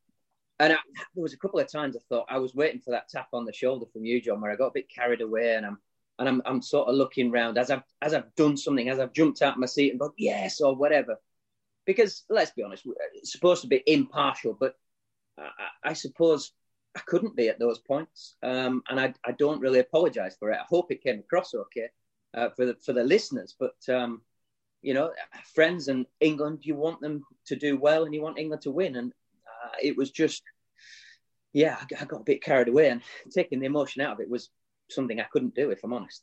[0.58, 0.76] And I,
[1.14, 3.46] there was a couple of times I thought I was waiting for that tap on
[3.46, 5.78] the shoulder from you, John, where I got a bit carried away, and I'm
[6.20, 9.14] and I'm, I'm sort of looking around as I've as I've done something, as I've
[9.14, 11.18] jumped out of my seat and gone yes or whatever.
[11.86, 14.74] Because let's be honest, it's supposed to be impartial, but
[15.38, 15.48] I,
[15.82, 16.52] I suppose
[16.94, 20.58] I couldn't be at those points, um, and I, I don't really apologise for it.
[20.60, 21.88] I hope it came across okay
[22.34, 24.20] uh, for the for the listeners, but um,
[24.82, 25.12] you know,
[25.54, 28.96] friends and England, you want them to do well, and you want England to win,
[28.96, 29.12] and
[29.46, 30.42] uh, it was just,
[31.52, 33.00] yeah, I got a bit carried away, and
[33.32, 34.50] taking the emotion out of it was
[34.92, 36.22] something I couldn't do, if I'm honest.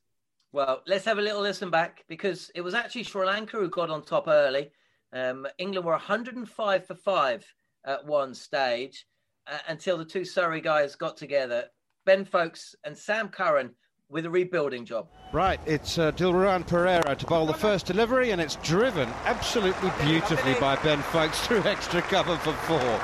[0.52, 3.90] Well, let's have a little listen back because it was actually Sri Lanka who got
[3.90, 4.72] on top early.
[5.14, 7.46] Um, England were 105 for five
[7.86, 9.06] at one stage
[9.46, 11.66] uh, until the two Surrey guys got together.
[12.06, 13.72] Ben Foakes and Sam Curran
[14.10, 15.10] with a rebuilding job.
[15.34, 20.54] Right, it's uh, Dilruwan Perera to bowl the first delivery, and it's driven absolutely beautifully
[20.56, 23.00] by Ben Foakes through extra cover for four.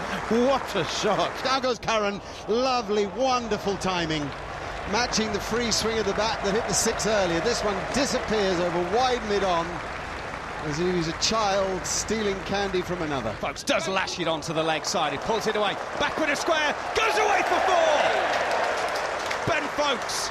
[0.47, 1.31] What a shot!
[1.43, 2.21] Down goes Curran.
[2.47, 4.29] Lovely, wonderful timing.
[4.91, 7.39] Matching the free swing of the bat that hit the six earlier.
[7.39, 9.65] This one disappears over wide mid on
[10.65, 13.33] as he was a child stealing candy from another.
[13.33, 15.11] Foakes does lash it onto the leg side.
[15.13, 15.75] He pulls it away.
[15.99, 16.75] Backward a square.
[16.95, 17.93] Goes away for four.
[19.47, 20.29] Ben Foakes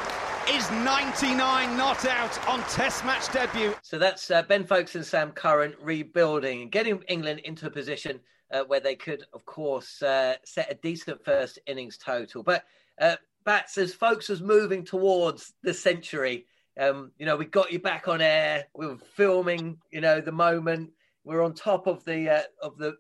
[0.51, 3.75] is 99 not out on Test match debut.
[3.83, 8.21] So that's uh, Ben Foakes and Sam Curran rebuilding and getting England into a position
[8.51, 12.43] uh, where they could, of course, uh, set a decent first innings total.
[12.43, 12.65] But
[13.01, 16.47] uh, Bats, as Foakes was moving towards the century,
[16.79, 18.65] um, you know, we got you back on air.
[18.75, 20.91] We were filming, you know, the moment.
[21.25, 22.97] We we're on top of the uh, of the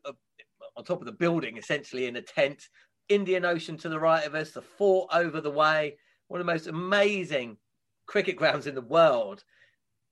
[0.77, 2.69] on top of the building, essentially in a tent.
[3.09, 5.97] Indian Ocean to the right of us, the fort over the way
[6.33, 7.59] one of the most amazing
[8.07, 9.45] cricket grounds in the world.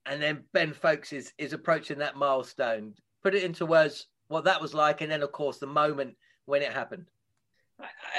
[0.05, 2.93] And then Ben Foakes is, is approaching that milestone.
[3.23, 6.15] Put it into words what that was like, and then, of course, the moment
[6.45, 7.07] when it happened.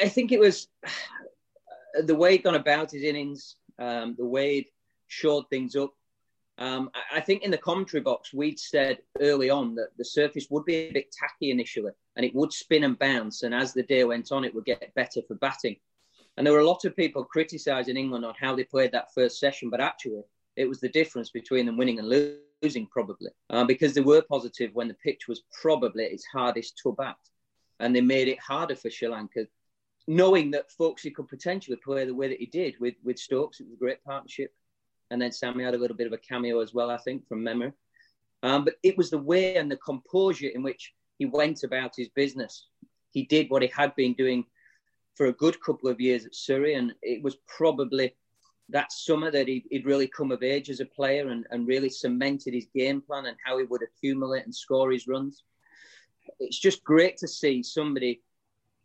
[0.01, 0.67] I think it was
[2.05, 4.69] the way he'd gone about his innings, um, the way he'd
[5.09, 5.93] shored things up.
[6.59, 10.65] Um, I think in the commentary box, we'd said early on that the surface would
[10.65, 13.43] be a bit tacky initially and it would spin and bounce.
[13.43, 15.77] And as the day went on, it would get better for batting.
[16.37, 19.39] And there were a lot of people criticising England on how they played that first
[19.39, 20.23] session, but actually,
[20.57, 22.09] it was the difference between them winning and
[22.63, 26.93] losing, probably, um, because they were positive when the pitch was probably its hardest to
[26.93, 27.17] bat.
[27.81, 29.47] And they made it harder for Sri Lanka,
[30.09, 33.61] knowing that Foakesy could potentially play the way that he did with, with Stokes.
[33.61, 34.53] It was a great partnership.
[35.11, 37.45] And then Sammy had a little bit of a cameo as well, I think, from
[37.45, 37.73] memory.
[38.43, 42.09] Um, but it was the way and the composure in which he went about his
[42.09, 42.67] business.
[43.13, 44.45] He did what he had been doing
[45.15, 48.15] for a good couple of years at Surrey, and it was probably
[48.71, 51.91] that summer that he'd, he'd really come of age as a player and, and really
[51.91, 55.45] cemented his game plan and how he would accumulate and score his runs.
[56.41, 58.23] It's just great to see somebody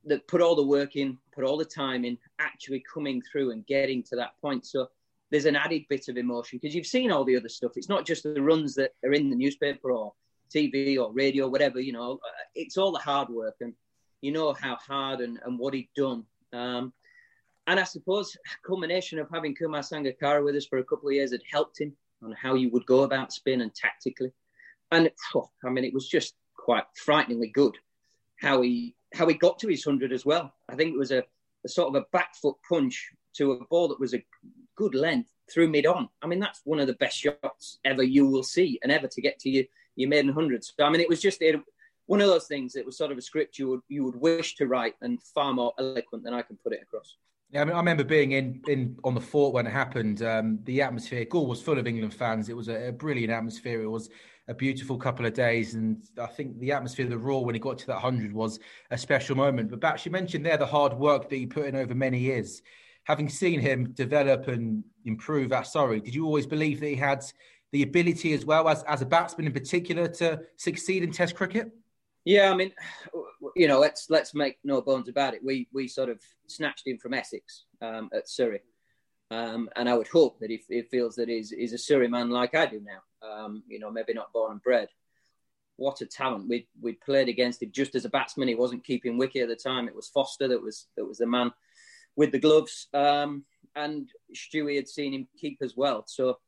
[0.07, 3.65] that put all the work in, put all the time in, actually coming through and
[3.65, 4.65] getting to that point.
[4.65, 4.87] So
[5.29, 7.73] there's an added bit of emotion because you've seen all the other stuff.
[7.75, 10.13] It's not just the runs that are in the newspaper or
[10.53, 12.19] TV or radio, whatever, you know,
[12.55, 13.55] it's all the hard work.
[13.61, 13.73] And
[14.21, 16.23] you know how hard and, and what he'd done.
[16.53, 16.93] Um,
[17.67, 21.31] and I suppose culmination of having Kumar Sangakkara with us for a couple of years
[21.31, 21.93] had helped him
[22.23, 24.31] on how you would go about spin and tactically.
[24.91, 27.75] And oh, I mean, it was just quite frighteningly good
[28.39, 30.53] how he how he got to his hundred as well.
[30.69, 31.23] I think it was a,
[31.65, 34.25] a sort of a back foot punch to a ball that was a
[34.75, 36.09] good length through mid on.
[36.21, 39.21] I mean, that's one of the best shots ever you will see and ever to
[39.21, 39.65] get to your,
[39.95, 40.73] your maiden hundreds.
[40.77, 41.59] So, I mean, it was just it,
[42.05, 44.55] one of those things that was sort of a script you would you would wish
[44.55, 47.15] to write and far more eloquent than I can put it across.
[47.51, 50.21] Yeah, I mean, I remember being in, in on the fort when it happened.
[50.21, 52.49] Um, the atmosphere, Galle was full of England fans.
[52.49, 53.81] It was a, a, brilliant atmosphere.
[53.81, 54.09] It was
[54.47, 57.59] a beautiful couple of days, and I think the atmosphere, of the Roar when he
[57.59, 58.59] got to that hundred was
[58.91, 59.69] a special moment.
[59.69, 62.61] But Bats, you mentioned there the hard work that he put in over many years.
[63.07, 67.23] having seen him develop and improve at Surrey, did you always believe that he had
[67.71, 71.71] the ability as well as as a batsman in particular to succeed in Test cricket?
[72.25, 72.73] Yeah, I mean,
[73.55, 75.41] you know, let's let's make no bones about it.
[75.43, 78.61] We we sort of snatched him from Essex um, at Surrey,
[79.31, 82.29] um, and I would hope that if he feels that he's, he's a Surrey man
[82.29, 84.89] like I do now, um, you know, maybe not born and bred.
[85.75, 86.47] What a talent!
[86.49, 88.47] We we played against him just as a batsman.
[88.47, 89.87] He wasn't keeping wicket at the time.
[89.87, 91.51] It was Foster that was that was the man
[92.15, 96.03] with the gloves, um, and Stewie had seen him keep as well.
[96.07, 96.39] So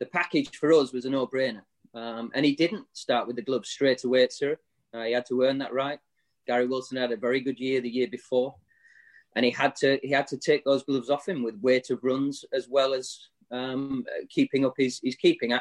[0.00, 1.62] the package for us was a no-brainer.
[1.94, 4.56] Um, and he didn't start with the gloves straight away at Surrey.
[4.92, 5.98] Uh, he had to earn that right.
[6.46, 8.54] Gary Wilson had a very good year the year before,
[9.36, 12.02] and he had to he had to take those gloves off him with weight of
[12.02, 13.18] runs as well as
[13.50, 15.52] um, keeping up his his keeping.
[15.52, 15.60] I,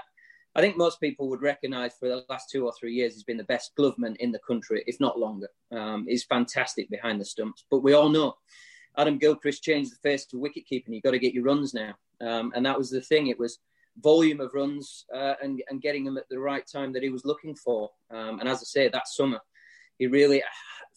[0.58, 3.38] I think most people would recognise for the last two or three years he's been
[3.38, 5.50] the best gloveman in the country, if not longer.
[5.72, 8.38] Um, he's fantastic behind the stumps, but we all know
[8.98, 10.96] Adam Gilchrist changed the face to wicket keeping.
[10.96, 13.28] You've got to get your runs now, um, and that was the thing.
[13.28, 13.60] It was
[14.02, 17.24] volume of runs uh, and, and getting them at the right time that he was
[17.24, 17.91] looking for.
[18.10, 19.39] Um, and as I say, that summer,
[20.00, 20.41] he really,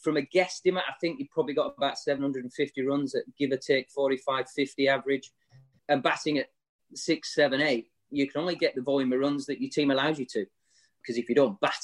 [0.03, 3.91] from a guesstimate, I think he probably got about 750 runs at give or take
[3.91, 5.31] 45, 50 average.
[5.89, 6.47] And batting at
[6.95, 10.19] six, seven, eight, you can only get the volume of runs that your team allows
[10.19, 10.47] you to.
[11.01, 11.81] Because if you don't bat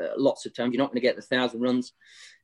[0.00, 1.92] uh, lots of times, you're not going to get the thousand runs.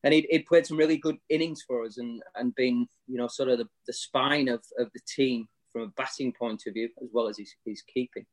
[0.03, 3.29] And he'd, he'd, played some really good innings for us and, and been, you know,
[3.29, 6.89] sort of the, the spine of, of the team from a batting point of view
[7.03, 8.27] as well as his, his keeping.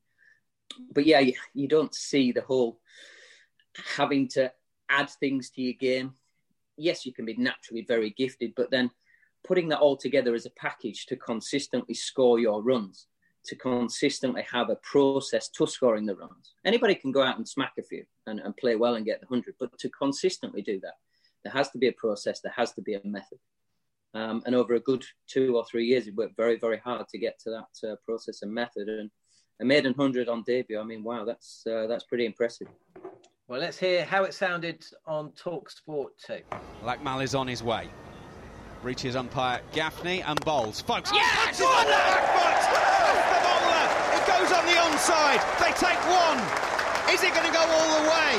[0.91, 2.79] But yeah, you, you don't see the whole
[3.95, 4.51] having to
[4.89, 6.13] add things to your game.
[6.77, 8.89] Yes, you can be naturally very gifted, but then
[9.43, 13.07] putting that all together as a package to consistently score your runs,
[13.45, 16.53] to consistently have a process to scoring the runs.
[16.65, 19.27] Anybody can go out and smack a few and, and play well and get the
[19.27, 20.93] 100, but to consistently do that,
[21.43, 23.39] there has to be a process, there has to be a method.
[24.13, 27.17] Um, and over a good two or three years, he worked very, very hard to
[27.17, 28.87] get to that uh, process and method.
[28.87, 29.09] And
[29.61, 30.79] a maiden hundred on debut.
[30.79, 32.67] I mean, wow, that's uh, that's pretty impressive.
[33.47, 36.41] Well, let's hear how it sounded on Talk Sport too.
[37.01, 37.89] Mal is on his way.
[38.81, 40.81] Reaches umpire Gaffney and bowls.
[40.81, 41.61] Foakes, yes!
[41.61, 43.02] Oh, on the back foot!
[44.43, 45.39] Goes on the onside.
[45.55, 46.35] They take one.
[47.07, 48.33] Is it going to go all the way?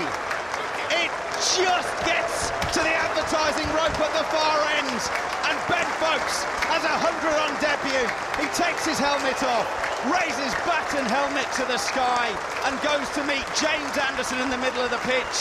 [1.00, 1.10] It
[1.56, 5.00] just gets to the advertising rope at the far end.
[5.48, 8.04] And Ben Foakes has a hundred on debut.
[8.36, 9.64] He takes his helmet off,
[10.12, 12.28] raises bat and helmet to the sky,
[12.68, 15.36] and goes to meet James Anderson in the middle of the pitch.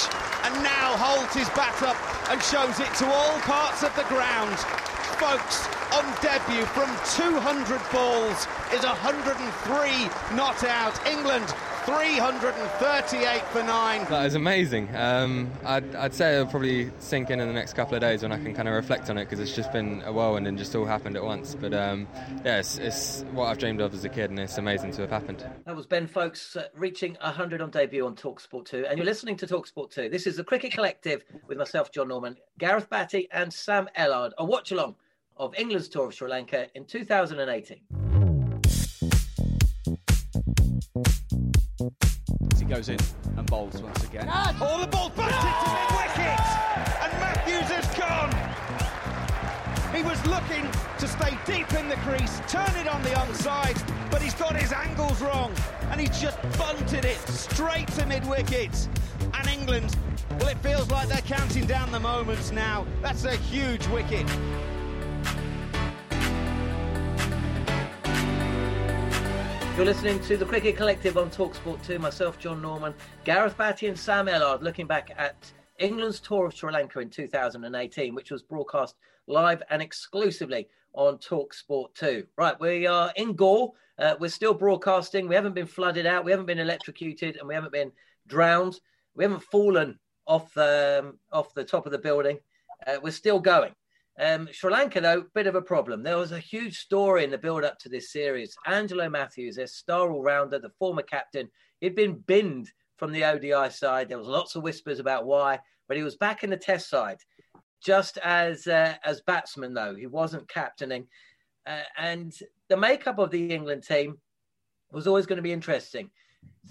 [0.48, 2.00] And now holds his bat up
[2.32, 4.56] and shows it to all parts of the ground.
[5.20, 11.08] Foakes on debut from 200 balls is 103 not out.
[11.08, 11.46] England
[11.86, 14.06] 338 for nine.
[14.06, 14.90] That is amazing.
[14.96, 18.32] Um, I'd, I'd, say it'll probably sink in in the next couple of days when
[18.32, 20.74] I can kind of reflect on it because it's just been a whirlwind and just
[20.76, 21.56] all happened at once.
[21.56, 22.08] But um,
[22.46, 25.12] yeah, it's, it's, what I've dreamed of as a kid and it's amazing to have
[25.12, 25.46] happened.
[25.66, 28.86] That was Ben Foakes uh, reaching 100 on debut on Talksport 2.
[28.88, 30.10] And you're listening to Talksport 2.
[30.10, 34.46] This is the Cricket Collective with myself, John Norman, Gareth Batty, and Sam Ellard, a
[34.46, 34.96] watch along
[35.38, 37.80] of England's tour of Sri Lanka in 2018.
[42.58, 43.00] He goes in
[43.38, 44.28] and bowls once again.
[44.30, 45.74] Oh, the ball batted to ah!
[45.76, 46.40] mid wicket,
[47.04, 48.32] and Mathews has gone.
[49.94, 50.70] He was looking
[51.00, 53.78] to stay deep in the crease, turn it on the onside,
[54.10, 55.54] but he's got his angles wrong,
[55.92, 58.88] and he's just bunted it straight to mid wicket.
[59.34, 59.96] And England,
[60.40, 62.86] well, it feels like they're counting down the moments now.
[63.02, 64.28] That's a huge wicket.
[69.76, 71.98] You're listening to the Cricket Collective on Talksport 2.
[71.98, 76.72] Myself, John Norman, Gareth Batty, and Sam Ellard looking back at England's tour of Sri
[76.72, 82.24] Lanka in 2018, which was broadcast live and exclusively on Talksport 2.
[82.38, 83.74] Right, we are in Galle.
[83.98, 85.28] Uh, we're still broadcasting.
[85.28, 86.24] We haven't been flooded out.
[86.24, 87.92] We haven't been electrocuted, and we haven't been
[88.28, 88.80] drowned.
[89.16, 92.38] We haven't fallen off the um, off the top of the building.
[92.86, 93.74] Uh, we're still going.
[94.20, 96.04] Um, Sri Lanka, though, bit of a problem.
[96.04, 98.56] There was a huge story in the build up to this series.
[98.68, 101.50] Angelo Mathews, their star all rounder, the former captain,
[101.82, 104.10] he'd been binned from the ODI side.
[104.10, 107.18] There was lots of whispers about why, but he was back in the Test side,
[107.84, 111.08] just as uh, as batsman though he wasn't captaining.
[111.66, 112.34] Uh, and
[112.70, 114.20] the makeup of the England team
[114.92, 116.12] was always going to be interesting.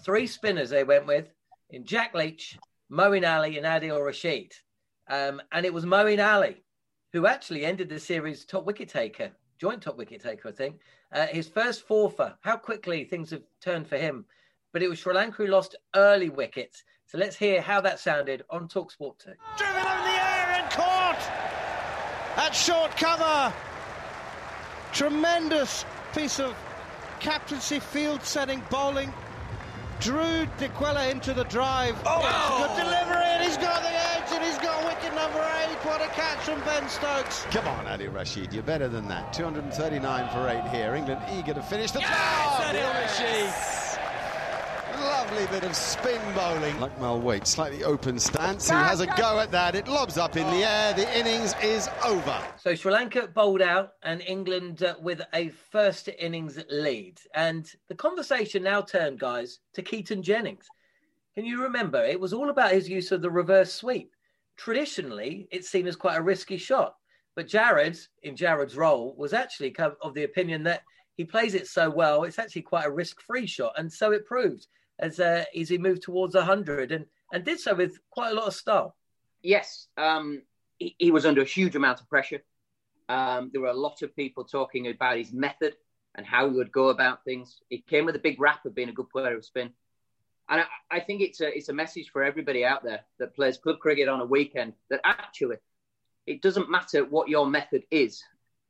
[0.04, 1.28] Three spinners they went with
[1.70, 2.56] in Jack Leach,
[2.90, 4.52] Moeen Ali, and Adil Rashid.
[5.10, 6.62] Um, and it was Moeen Ali
[7.12, 10.80] who actually ended the series top wicket taker, joint top wicket taker, I think.
[11.12, 12.34] Uh, his first fourfer.
[12.40, 14.24] How quickly things have turned for him.
[14.72, 16.84] But it was Sri Lanka who lost early wickets.
[17.06, 19.32] So let's hear how that sounded on Talksport 2.
[19.58, 21.20] Driven on the air and caught
[22.36, 23.52] at short cover.
[24.92, 26.56] Tremendous piece of
[27.20, 29.12] captaincy field setting bowling.
[30.00, 31.96] Drew D'Aqui into the drive.
[32.06, 35.76] Oh, good delivery, and he's got the edge, and he's got wicket number eight.
[35.84, 37.44] What a catch from Ben Stokes.
[37.50, 39.32] Come on, Ali Rashid, you're better than that.
[39.32, 40.94] 239 for eight here.
[40.94, 42.74] England eager to finish the yes, job.
[42.74, 43.88] Adil Rashid
[45.02, 46.74] lovely bit of spin bowling.
[46.76, 48.68] Lakmal Wait, slightly open stance.
[48.68, 49.74] He has a go at that.
[49.74, 50.92] It lobs up in the air.
[50.94, 52.38] The innings is over.
[52.58, 57.18] So Sri Lanka bowled out and England uh, with a first innings lead.
[57.34, 60.66] And the conversation now turned, guys, to Keaton Jennings.
[61.34, 62.04] Can you remember?
[62.04, 64.12] It was all about his use of the reverse sweep.
[64.56, 66.94] Traditionally, it seemed as quite a risky shot.
[67.34, 70.82] But Jared, in Jared's role, was actually of the opinion that
[71.16, 73.72] he plays it so well, it's actually quite a risk free shot.
[73.76, 74.66] And so it proved
[74.98, 78.46] as uh, as he moved towards 100 and, and did so with quite a lot
[78.46, 78.96] of style.
[79.42, 80.42] Yes, um,
[80.78, 82.42] he, he, was under a huge amount of pressure.
[83.08, 85.74] Um, there were a lot of people talking about his method
[86.14, 87.58] and how he would go about things.
[87.68, 89.70] He came with a big rap of being a good player of spin.
[90.48, 93.58] And I, I think it's a, it's a message for everybody out there that plays
[93.58, 95.56] club cricket on a weekend that actually
[96.26, 98.22] it doesn't matter what your method is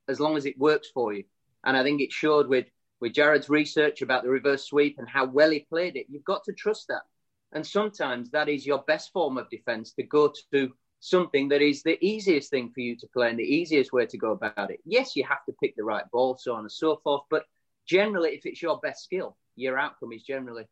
[0.09, 1.25] as long as it works for you.
[1.65, 2.67] And I think it showed with
[3.01, 6.45] with Jarrod's research about the reverse sweep and how well he played it, you've got
[6.45, 7.03] to trust that.
[7.51, 11.83] And sometimes that is your best form of defence to go to something that is
[11.83, 14.79] the easiest thing for you to play and the easiest way to go about it.
[14.85, 17.23] Yes, you have to pick the right ball, so on and so forth.
[17.29, 17.45] But
[17.87, 20.69] generally, if it's your best skill, your outcome is generally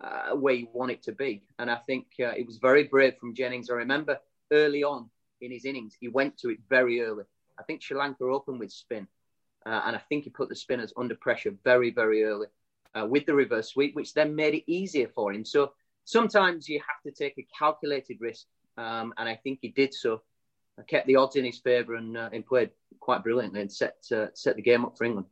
[0.00, 1.42] uh, where you want it to be.
[1.58, 3.70] And I think uh, it was very brave from Jennings.
[3.70, 4.18] I remember
[4.52, 5.08] early on
[5.40, 7.24] in his innings, he went to it very early.
[7.58, 9.06] I think Sri Lanka opened with spin.
[9.66, 12.48] Uh, and I think he put the spinners under pressure very, very early
[12.94, 15.44] uh, with the reverse sweep, which then made it easier for him.
[15.44, 15.72] So
[16.04, 18.46] sometimes you have to take a calculated risk.
[18.76, 20.20] Um, and I think he did so.
[20.78, 23.96] I kept the odds in his favour and, uh, and played quite brilliantly and set,
[24.12, 25.28] uh, set the game up for England.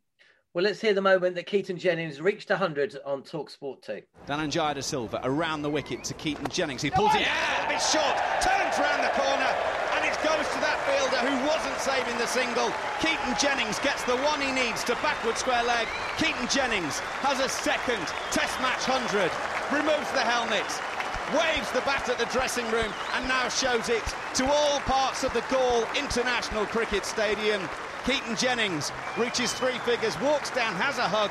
[0.55, 4.03] Well, let's hear the moment that Keaton Jennings reached 100 on Talksport 2.
[4.29, 6.83] Dhananjaya De Silva around the wicket to Keaton Jennings.
[6.83, 9.49] He pulls it yeah, a bit short, turns round the corner,
[9.97, 12.69] and it goes to that fielder who wasn't saving the single.
[13.01, 15.88] Keaton Jennings gets the one he needs to backward square leg.
[16.21, 19.33] Keaton Jennings has a second Test match 100,
[19.73, 20.69] removes the helmet,
[21.33, 24.05] waves the bat at the dressing room, and now shows it
[24.37, 27.65] to all parts of the Galle International Cricket Stadium.
[28.05, 31.31] Keaton Jennings reaches three figures, walks down, has a hug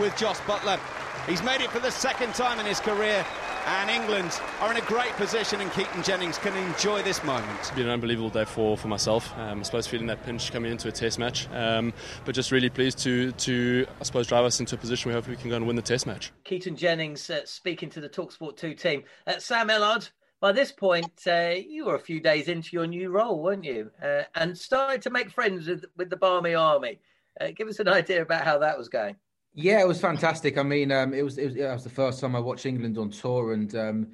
[0.00, 0.80] with Jos Buttler.
[1.28, 3.24] He's made it for the second time in his career,
[3.66, 7.52] and England are in a great position and Keaton Jennings can enjoy this moment.
[7.60, 9.32] It's been an unbelievable day for, for myself.
[9.38, 11.92] Um, I suppose feeling that pinch coming into a test match, um,
[12.24, 15.36] but just really pleased to, to, I suppose, drive us into a position where hopefully
[15.36, 16.32] we can go and win the test match.
[16.44, 19.04] Keaton Jennings uh, speaking to the Talksport 2 team.
[19.26, 23.10] Uh, Sam Ellard, by this point, uh, you were a few days into your new
[23.10, 23.90] role, weren't you?
[24.02, 27.00] Uh, and started to make friends with, with the Barmy Army.
[27.40, 29.16] Uh, give us an idea about how that was going.
[29.54, 30.56] Yeah, it was fantastic.
[30.56, 32.98] I mean, um, it was it was it was the first time I watched England
[32.98, 34.08] on tour, and um,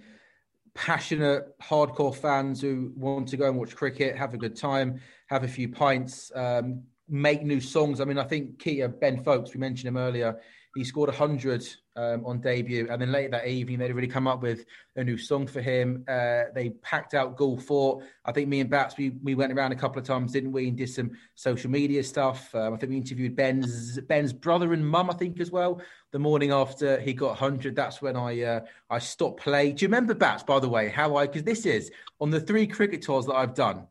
[0.74, 5.44] passionate, hardcore fans who want to go and watch cricket, have a good time, have
[5.44, 8.00] a few pints, um, make new songs.
[8.00, 10.40] I mean, I think Kia Ben Foakes, we mentioned him earlier.
[10.74, 14.42] He scored 100 um, on debut, and then later that evening they'd really come up
[14.42, 14.64] with
[14.96, 16.04] a new song for him.
[16.08, 18.04] Uh, they packed out Galle Fort.
[18.24, 20.68] I think me and Bats we, we went around a couple of times, didn't we,
[20.68, 22.52] and did some social media stuff.
[22.54, 25.80] Um, I think we interviewed Ben's Ben's brother and mum, I think as well.
[26.10, 28.60] The morning after he got 100, that's when I uh,
[28.90, 29.70] I stopped play.
[29.72, 30.88] Do you remember Bats, by the way?
[30.88, 33.86] How I because this is on the three cricket tours that I've done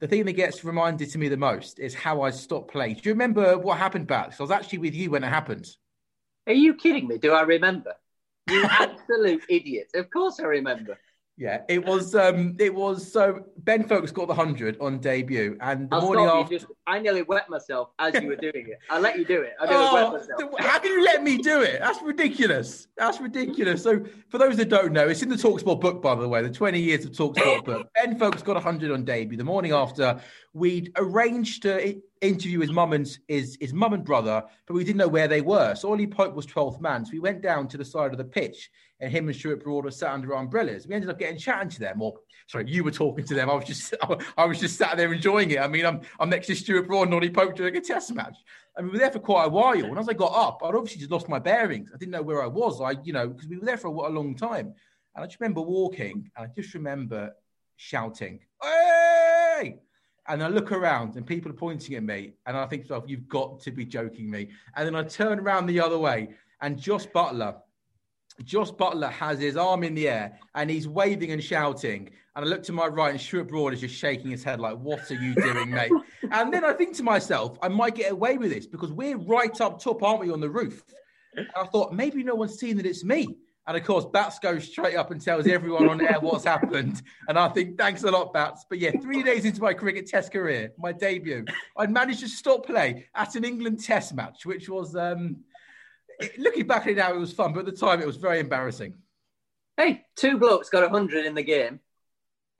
[0.00, 2.94] the thing that gets reminded to me the most is how I stopped playing.
[2.94, 4.40] Do you remember what happened, Bats?
[4.40, 5.68] I was actually with you when it happened.
[6.50, 7.16] Are you kidding me?
[7.16, 7.94] Do I remember?
[8.48, 9.88] You absolute idiot.
[9.94, 10.98] Of course I remember.
[11.36, 12.16] Yeah, it was.
[12.16, 13.10] Um, it was.
[13.10, 16.98] So Ben Foakes got the hundred on debut, and the I'll morning after, just, I
[16.98, 18.80] nearly wet myself as you were doing it.
[18.90, 19.54] I let you do it.
[19.60, 20.52] I nearly oh, wet myself.
[20.58, 21.78] How can you let me do it?
[21.78, 22.88] That's ridiculous.
[22.96, 23.84] That's ridiculous.
[23.84, 26.50] So, for those that don't know, it's in the Talksport book, by the way, the
[26.50, 27.88] twenty years of Talksport book.
[27.94, 29.38] Ben Foakes got hundred on debut.
[29.38, 30.20] The morning after,
[30.52, 34.98] we'd arranged to interview his mum and his, his mum and brother, but we didn't
[34.98, 35.76] know where they were.
[35.76, 37.04] So Ollie Pope was 12th man.
[37.04, 39.92] So we went down to the side of the pitch and him and Stuart Broad
[39.92, 40.86] sat under umbrellas.
[40.86, 42.18] We ended up getting chatting to them, or
[42.50, 43.48] sorry, you were talking to them.
[43.48, 43.94] I was just
[44.36, 45.60] I was just sat there enjoying it.
[45.60, 48.36] I mean, I'm I'm next to Stuart Broad Ollie Pope during a test match.
[48.76, 49.84] I mean, we were there for quite a while.
[49.84, 51.90] And as I got up, I'd obviously just lost my bearings.
[51.94, 52.80] I didn't know where I was.
[52.80, 54.74] I, you know, because we were there for a, a long time.
[55.14, 57.34] And I just remember walking and I just remember
[57.76, 59.78] shouting, Hey!
[60.28, 62.34] And I look around and people are pointing at me.
[62.46, 64.50] And I think to myself, you've got to be joking me.
[64.76, 67.56] And then I turn around the other way and Josh Butler,
[68.44, 72.10] Jos Buttler has his arm in the air and he's waving and shouting.
[72.40, 74.78] And I look to my right, and Stuart Broad is just shaking his head like,
[74.78, 75.92] "What are you doing, mate?"
[76.32, 79.60] and then I think to myself, I might get away with this because we're right
[79.60, 80.82] up top, aren't we, on the roof?
[81.36, 83.36] And I thought maybe no one's seen that it's me.
[83.66, 87.02] And of course, Bats goes straight up and tells everyone on air what's happened.
[87.28, 88.64] And I think, thanks a lot, Bats.
[88.70, 91.44] But yeah, three days into my cricket test career, my debut,
[91.76, 95.44] I managed to stop play at an England test match, which was, um,
[96.38, 98.40] looking back at it now, it was fun, but at the time it was very
[98.40, 98.94] embarrassing.
[99.76, 101.80] Hey, two blokes got 100 in the game.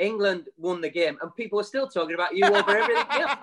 [0.00, 3.38] England won the game, and people are still talking about you over everything else.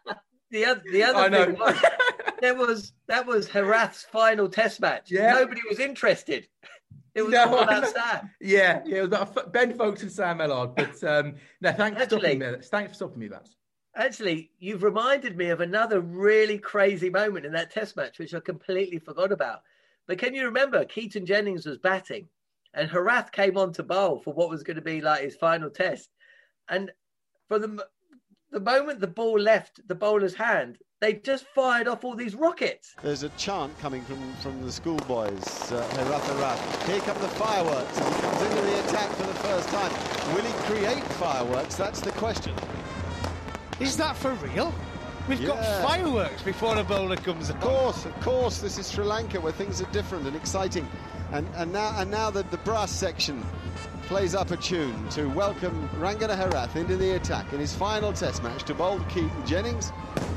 [0.50, 1.76] the other, the other thing was,
[2.40, 5.10] there was that was Herath's final Test match.
[5.10, 5.32] Yeah.
[5.32, 6.48] Nobody was interested.
[7.14, 8.30] It was no, all about Sam.
[8.40, 10.76] Yeah, yeah, it was about Ben Foakes and Sam Ellard.
[10.76, 12.58] But um, no, thanks Actually, for stopping me.
[12.62, 13.56] Thanks for stopping me, Bats.
[13.96, 18.40] Actually, you've reminded me of another really crazy moment in that Test match, which I
[18.40, 19.60] completely forgot about.
[20.06, 22.28] But can you remember Keaton Jennings was batting,
[22.76, 25.70] and Herath came on to bowl for what was going to be like his final
[25.70, 26.10] Test,
[26.68, 26.92] and
[27.48, 27.84] for the
[28.52, 32.94] the moment the ball left the bowler's hand, they just fired off all these rockets.
[33.02, 35.70] There's a chant coming from, from the schoolboys.
[35.70, 36.86] Uh, Herath, Herath.
[36.88, 37.98] Here come the fireworks.
[37.98, 40.34] And he comes into the attack for the first time.
[40.34, 41.76] Will he create fireworks?
[41.76, 42.54] That's the question.
[43.78, 44.72] Is that for real?
[45.28, 45.48] We've yeah.
[45.48, 48.60] got fireworks before a bowler comes Of course, of course.
[48.60, 50.88] This is Sri Lanka where things are different and exciting.
[51.32, 53.44] And, and now, and now the, the brass section
[54.06, 58.42] plays up a tune to welcome Rangana Herath into the attack in his final test
[58.42, 59.92] match to bowl Keaton Jennings.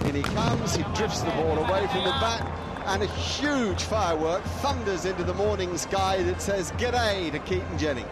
[0.05, 2.41] In he comes, he drifts the ball away from the bat,
[2.87, 8.07] and a huge firework thunders into the morning sky that says g'day to Keaton Jennings.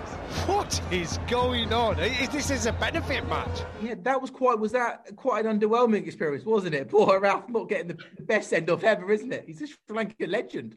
[0.45, 1.95] What is going on?
[1.95, 3.63] This is a benefit match.
[3.81, 6.89] Yeah, that was quite was that quite an underwhelming experience, wasn't it?
[6.91, 9.45] Poor Ralph not getting the best send off ever, isn't it?
[9.47, 10.75] He's a Sri Lanka legend.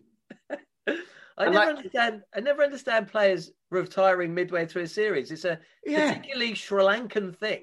[1.40, 2.22] I never like, understand.
[2.34, 5.30] I never understand players retiring midway through a series.
[5.30, 6.08] It's a yeah.
[6.08, 7.62] particularly Sri Lankan thing.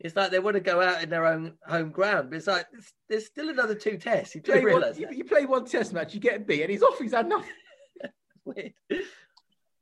[0.00, 2.66] It's like they want to go out in their own home ground, but it's like
[2.72, 4.34] it's, there's still another two tests.
[4.34, 6.98] You, play one, you, you, play one test match, you get beat, and he's off.
[6.98, 7.50] He's had nothing.
[8.44, 8.74] Weird.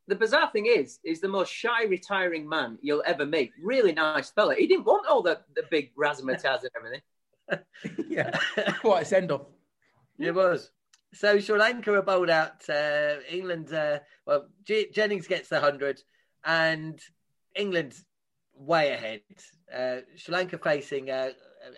[0.07, 3.51] The bizarre thing is, is the most shy retiring man you'll ever meet.
[3.61, 4.55] Really nice fella.
[4.55, 8.07] He didn't want all the, the big razzmatazz and everything.
[8.09, 8.31] yeah,
[8.79, 9.45] quite a send off.
[10.17, 10.71] It was.
[11.13, 12.67] So Sri Lanka are bowled out.
[12.69, 16.01] Uh, England, uh, well, G- Jennings gets the hundred,
[16.45, 16.99] and
[17.55, 17.95] England
[18.53, 19.21] way ahead.
[19.73, 21.29] Uh, Sri Lanka facing uh,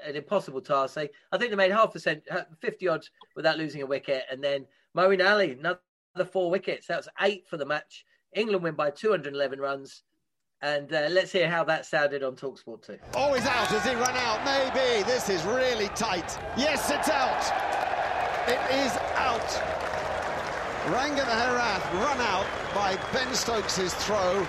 [0.06, 0.96] an impossible task.
[0.96, 2.24] They, I think they made half a cent,
[2.60, 3.06] fifty odd
[3.36, 4.66] without losing a wicket, and then
[4.98, 5.80] Moeen Ali another
[6.32, 6.88] four wickets.
[6.88, 8.06] That was eight for the match.
[8.34, 10.04] England win by 211 runs.
[10.62, 12.98] And uh, let's hear how that sounded on Talksport 2.
[13.16, 13.68] Oh, he's out.
[13.68, 14.44] Has he run out?
[14.44, 15.04] Maybe.
[15.04, 16.38] This is really tight.
[16.58, 17.42] Yes, it's out.
[18.48, 18.99] It is
[20.90, 20.96] out.
[20.96, 24.46] Rangana Herath run out by Ben Stokes' throw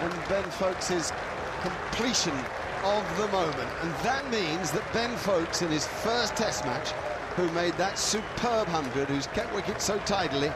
[0.00, 1.12] and Ben Foakes'
[1.62, 2.34] completion
[2.84, 3.68] of the moment.
[3.82, 6.90] And that means that Ben Foakes, in his first Test match,
[7.36, 10.52] who made that superb 100, who's kept wicket so tidily,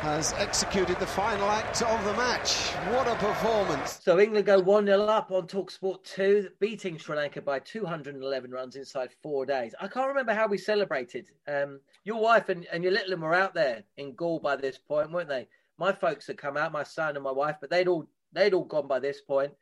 [0.00, 2.70] has executed the final act of the match.
[2.94, 4.00] What a performance.
[4.02, 8.76] So England go 1 0 up on Talksport 2, beating Sri Lanka by 211 runs
[8.76, 9.74] inside four days.
[9.78, 11.28] I can't remember how we celebrated.
[11.46, 14.78] Um, your wife and, and your little one were out there in Galle by this
[14.78, 15.46] point, weren't they?
[15.76, 18.64] My folks had come out, my son and my wife, but they'd all they'd all
[18.64, 19.52] gone by this point.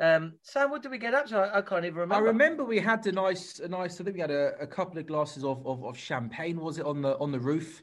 [0.00, 1.36] Um, Sam, what did we get up to?
[1.36, 2.14] I, I, can't even remember.
[2.14, 4.00] I remember we had a nice, a nice.
[4.00, 6.58] I think we had a, a couple of glasses of, of, of champagne.
[6.58, 7.82] Was it on the on the roof?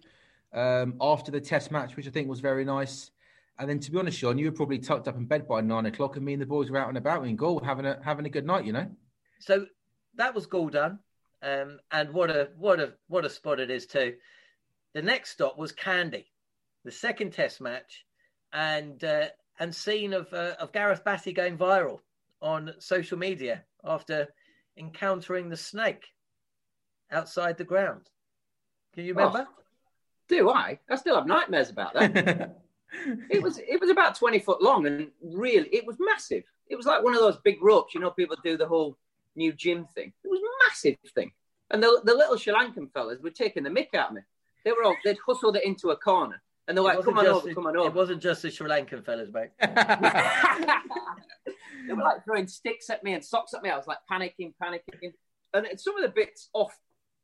[0.53, 3.11] Um, after the test match, which I think was very nice.
[3.57, 5.85] And then, to be honest, Sean, you were probably tucked up in bed by nine
[5.85, 8.25] o'clock, and me and the boys were out and about in Galle having a having
[8.25, 8.65] a good night.
[8.65, 8.89] You know.
[9.39, 9.65] So
[10.15, 10.99] that was Galle done,
[11.41, 14.15] um, and what a what a what a spot it is too.
[14.93, 16.25] The next stop was Kandy,
[16.83, 18.05] the second test match,
[18.51, 19.27] and uh,
[19.59, 21.99] and scene of uh, of Gareth Batty going viral
[22.41, 24.27] on social media after
[24.77, 26.07] encountering the snake
[27.11, 28.09] outside the ground.
[28.93, 29.47] Can you remember?
[29.47, 29.60] Oh.
[30.31, 30.79] Do I?
[30.89, 32.15] I still have nightmares about that.
[33.29, 36.45] it was it was about twenty foot long and really it was massive.
[36.69, 38.97] It was like one of those big ropes, you know, people do the whole
[39.35, 40.13] new gym thing.
[40.23, 41.33] It was a massive thing.
[41.69, 44.21] And the, the little Sri Lankan fellas were taking the mick out of me.
[44.63, 46.41] They were all they'd hustled it into a corner.
[46.67, 47.89] And they're like, come on over, come on over.
[47.89, 49.49] It wasn't just the Sri Lankan fellas, mate.
[49.59, 49.67] they
[51.93, 53.69] were like throwing sticks at me and socks at me.
[53.69, 55.11] I was like panicking, panicking.
[55.53, 56.79] And some of the bits off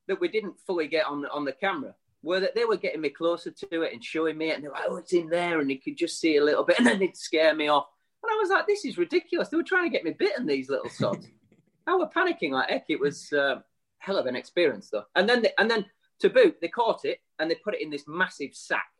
[0.08, 1.96] that we didn't fully get on on the camera
[2.28, 4.68] were that they were getting me closer to it and showing me it, and they
[4.68, 6.88] were like, "Oh, it's in there," and you could just see a little bit, and
[6.88, 7.88] then they'd scare me off.
[8.24, 10.70] And I was like, "This is ridiculous." They were trying to get me bitten, these
[10.70, 11.28] little sods.
[11.88, 12.86] I were panicking like heck.
[12.90, 13.62] It was uh,
[14.00, 15.06] hell of an experience, though.
[15.16, 15.86] And then, they, and then
[16.20, 18.92] to boot, they caught it and they put it in this massive sack,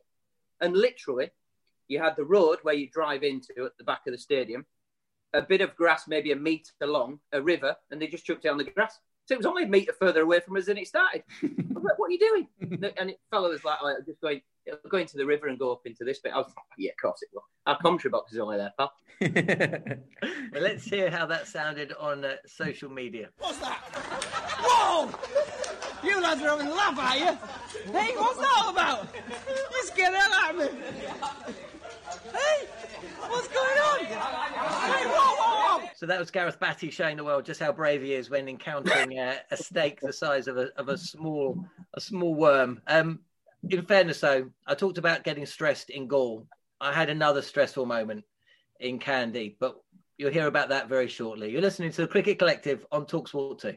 [0.60, 1.30] and literally,
[1.88, 4.64] You had the road where you drive into at the back of the stadium,
[5.34, 8.48] a bit of grass, maybe a metre long, a river, and they just chucked it
[8.48, 8.98] on the grass.
[9.28, 11.22] So it was only a metre further away from us than it started.
[11.42, 12.48] like, what are you doing?
[12.96, 14.40] and it, fellow was like, oh, just going,
[14.88, 16.32] go into the river and go up into this bit.
[16.32, 17.44] I was like, yeah, of course it will.
[17.66, 18.94] Our commentary box is only there, pal.
[20.52, 23.28] well, let's hear how that sounded on uh, social media.
[23.36, 23.80] What's that?
[24.62, 25.10] Whoa!
[26.02, 27.92] You lads are having a laugh, are you?
[27.92, 29.08] Hey, what's that all about?
[29.46, 31.54] You scared the hell out of me.
[32.08, 32.66] Hey,
[33.28, 34.04] what's going on?
[34.04, 35.88] Hey, whoa, whoa, whoa!
[35.94, 39.18] So that was Gareth Batty showing the world just how brave he is when encountering
[39.18, 42.80] uh, a snake the size of a, of a small a small worm.
[42.86, 43.20] Um,
[43.68, 46.46] in fairness, though, I talked about getting stressed in Galle.
[46.80, 48.24] I had another stressful moment
[48.80, 49.76] in Kandy, but
[50.16, 51.50] you'll hear about that very shortly.
[51.50, 53.76] You're listening to the Cricket Collective on Talksport 2.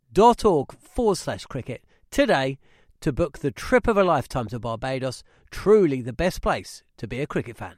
[0.13, 2.57] visitbarbados.org forward slash cricket today
[3.01, 7.19] to book the trip of a lifetime to Barbados, truly the best place to be
[7.21, 7.77] a cricket fan.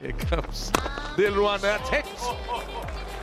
[0.00, 0.70] Here comes
[1.16, 2.26] Dilruwan takes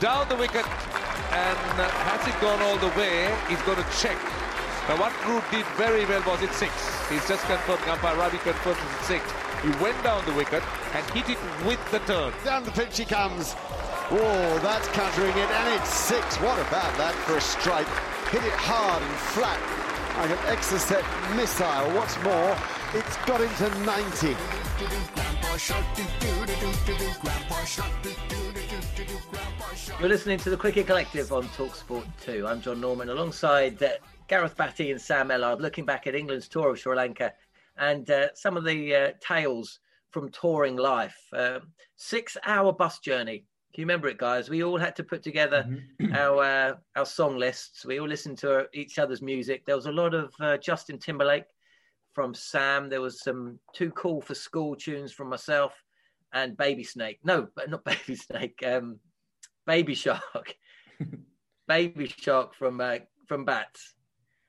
[0.00, 3.32] down the wicket and has it gone all the way?
[3.48, 4.16] He's going to check.
[4.88, 6.72] Now what Root did very well was it six.
[7.08, 9.41] He's just confirmed, umpire Ravi confirms it's six.
[9.62, 12.32] He went down the wicket and hit it with the turn.
[12.44, 13.54] Down the pitch he comes.
[14.10, 16.36] Oh, that's countering it, and it's six.
[16.40, 17.86] What about that for a strike?
[18.30, 19.60] Hit it hard and flat,
[20.18, 21.04] like an Exocet
[21.36, 21.88] missile.
[21.94, 22.56] What's more,
[22.92, 24.36] it's got into 90.
[30.00, 32.48] You're listening to the Cricket Collective on Talksport 2.
[32.48, 33.90] I'm John Norman alongside uh,
[34.26, 37.32] Gareth Batty and Sam Ellard looking back at England's tour of Sri Lanka
[37.82, 39.80] and uh, some of the uh, tales
[40.10, 41.18] from touring life.
[41.36, 41.58] Uh,
[41.96, 43.44] six hour bus journey.
[43.74, 44.48] Can you remember it, guys?
[44.48, 46.14] We all had to put together mm-hmm.
[46.14, 47.84] our uh, our song lists.
[47.84, 49.64] We all listened to each other's music.
[49.64, 51.46] There was a lot of uh, Justin Timberlake
[52.12, 52.88] from Sam.
[52.88, 55.74] There was some Too Cool for School tunes from myself
[56.32, 57.18] and Baby Snake.
[57.24, 58.62] No, but not Baby Snake.
[58.64, 59.00] Um,
[59.66, 60.54] Baby Shark.
[61.66, 63.94] Baby Shark from uh, from Bats.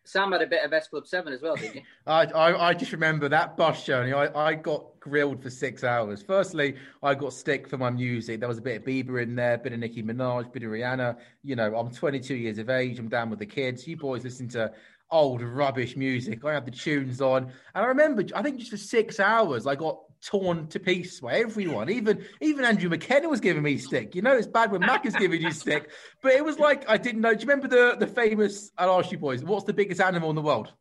[0.06, 1.82] Sam had a bit of S Club 7 as well, didn't you?
[2.08, 4.12] I, I, I, just remember that bus journey.
[4.12, 6.22] I, I got grilled for six hours.
[6.22, 8.39] Firstly, I got stick for my music.
[8.41, 11.18] There was a bit of Bieber in there, bit of Nicki Minaj, bit of Rihanna.
[11.43, 12.99] You know, I'm 22 years of age.
[12.99, 13.88] I'm down with the kids.
[13.88, 14.74] You boys listen to
[15.10, 16.43] old rubbish music.
[16.43, 17.43] I had the tunes on.
[17.43, 21.34] And I remember, I think just for six hours, I got torn to pieces by
[21.34, 21.89] everyone.
[21.89, 24.15] Even even Andrew McKenna was giving me stick.
[24.15, 25.89] You know, it's bad when Mac is giving you stick,
[26.21, 27.34] but it was like I didn't know.
[27.34, 28.71] Do you remember the the famous?
[28.78, 29.43] I'll ask you boys.
[29.43, 30.74] What's the biggest animal in the world?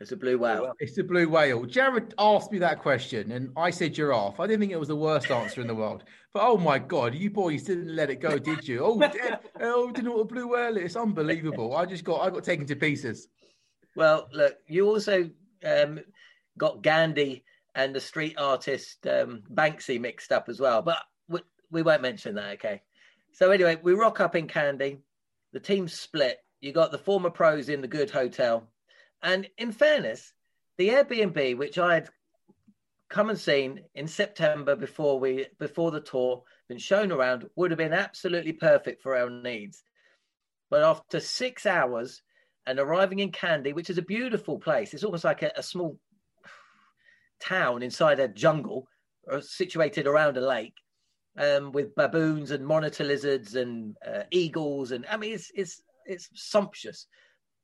[0.00, 0.72] It's a blue whale.
[0.78, 1.64] It's a blue whale.
[1.64, 4.38] Jared asked me that question, and I said giraffe.
[4.38, 6.04] I didn't think it was the worst answer in the world.
[6.32, 8.84] But oh my god, you boys didn't let it go, did you?
[8.84, 9.00] Oh,
[9.60, 10.84] oh, didn't know what a blue whale is.
[10.84, 11.76] It's unbelievable.
[11.76, 13.26] I just got I got taken to pieces.
[13.96, 15.30] Well, look, you also
[15.64, 16.00] um,
[16.56, 17.44] got Gandhi
[17.78, 20.98] and the street artist um, Banksy mixed up as well, but
[21.28, 22.54] we, we won't mention that.
[22.54, 22.82] Okay.
[23.32, 24.98] So anyway, we rock up in Kandy.
[25.52, 26.38] The team's split.
[26.60, 28.68] You got the former pros in the good hotel
[29.22, 30.32] and in fairness,
[30.76, 32.08] the Airbnb, which I had
[33.08, 37.78] come and seen in September before we before the tour, been shown around, would have
[37.78, 39.82] been absolutely perfect for our needs.
[40.68, 42.22] But after six hours
[42.66, 45.98] and arriving in Kandy, which is a beautiful place, it's almost like a, a small
[47.40, 48.86] town inside a jungle,
[49.30, 50.74] uh, situated around a lake,
[51.38, 56.28] um, with baboons and monitor lizards and uh, eagles, and I mean it's it's it's
[56.34, 57.06] sumptuous.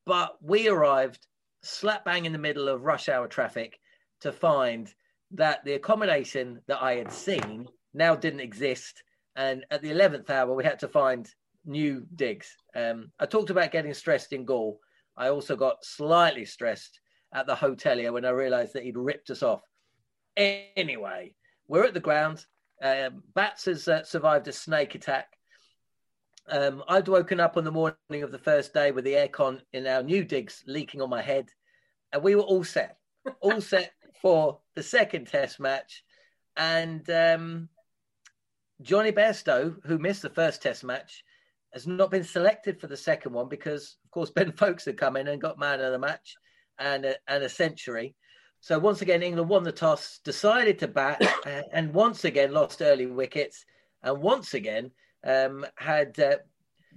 [0.07, 1.27] But we arrived
[1.63, 3.79] slap bang in the middle of rush hour traffic
[4.21, 4.93] to find
[5.33, 9.03] that the accommodation that I had seen now didn't exist.
[9.37, 11.29] And at the 11th hour, we had to find
[11.65, 12.55] new digs.
[12.77, 14.79] Um, I talked about getting stressed in Galle.
[15.17, 17.01] I also got slightly stressed
[17.35, 19.63] at the hotelier when I realized that he'd ripped us off.
[20.37, 21.35] Anyway,
[21.69, 22.47] we're at the ground.
[22.83, 25.29] Um, Bats has uh, survived a snake attack.
[26.49, 29.87] Um, I'd woken up on the morning of the first day with the aircon in
[29.87, 31.51] our new digs leaking on my head,
[32.13, 32.99] and we were all set,
[33.41, 36.05] all set for the second test match.
[36.57, 37.69] And um,
[38.83, 41.25] Jonny Bairstow, who missed the first test match,
[41.73, 45.17] has not been selected for the second one because, of course, Ben Foakes had come
[45.17, 46.37] in and got man of the match
[46.79, 48.15] and a, and a century.
[48.61, 51.23] So once again, England won the toss, decided to bat,
[51.73, 53.67] and once again lost early wickets,
[54.03, 54.91] and once again
[55.25, 56.37] um, had uh,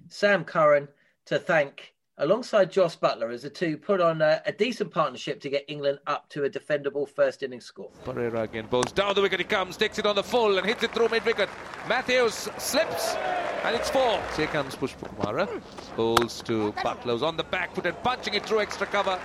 [0.10, 0.88] Sam Curran
[1.26, 5.50] to thank alongside Jos Buttler as the two put on a, a, decent partnership to
[5.50, 7.92] get England up to a defendable first innings score.
[8.06, 10.84] Perera again bowls down the wicket he comes, takes it on the full and hits
[10.84, 11.50] it through mid wicket.
[11.88, 13.16] Mathews slips
[13.64, 14.22] and it's four.
[14.36, 15.62] Here comes Pushpakumara,
[15.96, 19.20] bowls to Buttler's on the back foot and punching it through extra cover.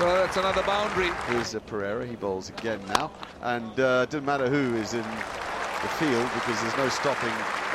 [0.00, 1.10] Well, that's another boundary.
[1.26, 3.10] Here's uh, Perera, he bowls again now,
[3.42, 7.28] and uh, doesn't matter who is in the field because there's no stopping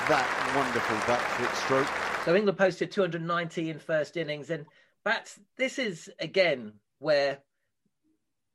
[0.09, 1.87] that wonderful back foot stroke.
[2.25, 4.65] So England posted 290 in first innings, and
[5.03, 5.39] bats.
[5.55, 7.37] This is again where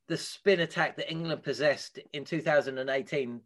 [0.08, 3.40] the spin attack that England possessed in 2018,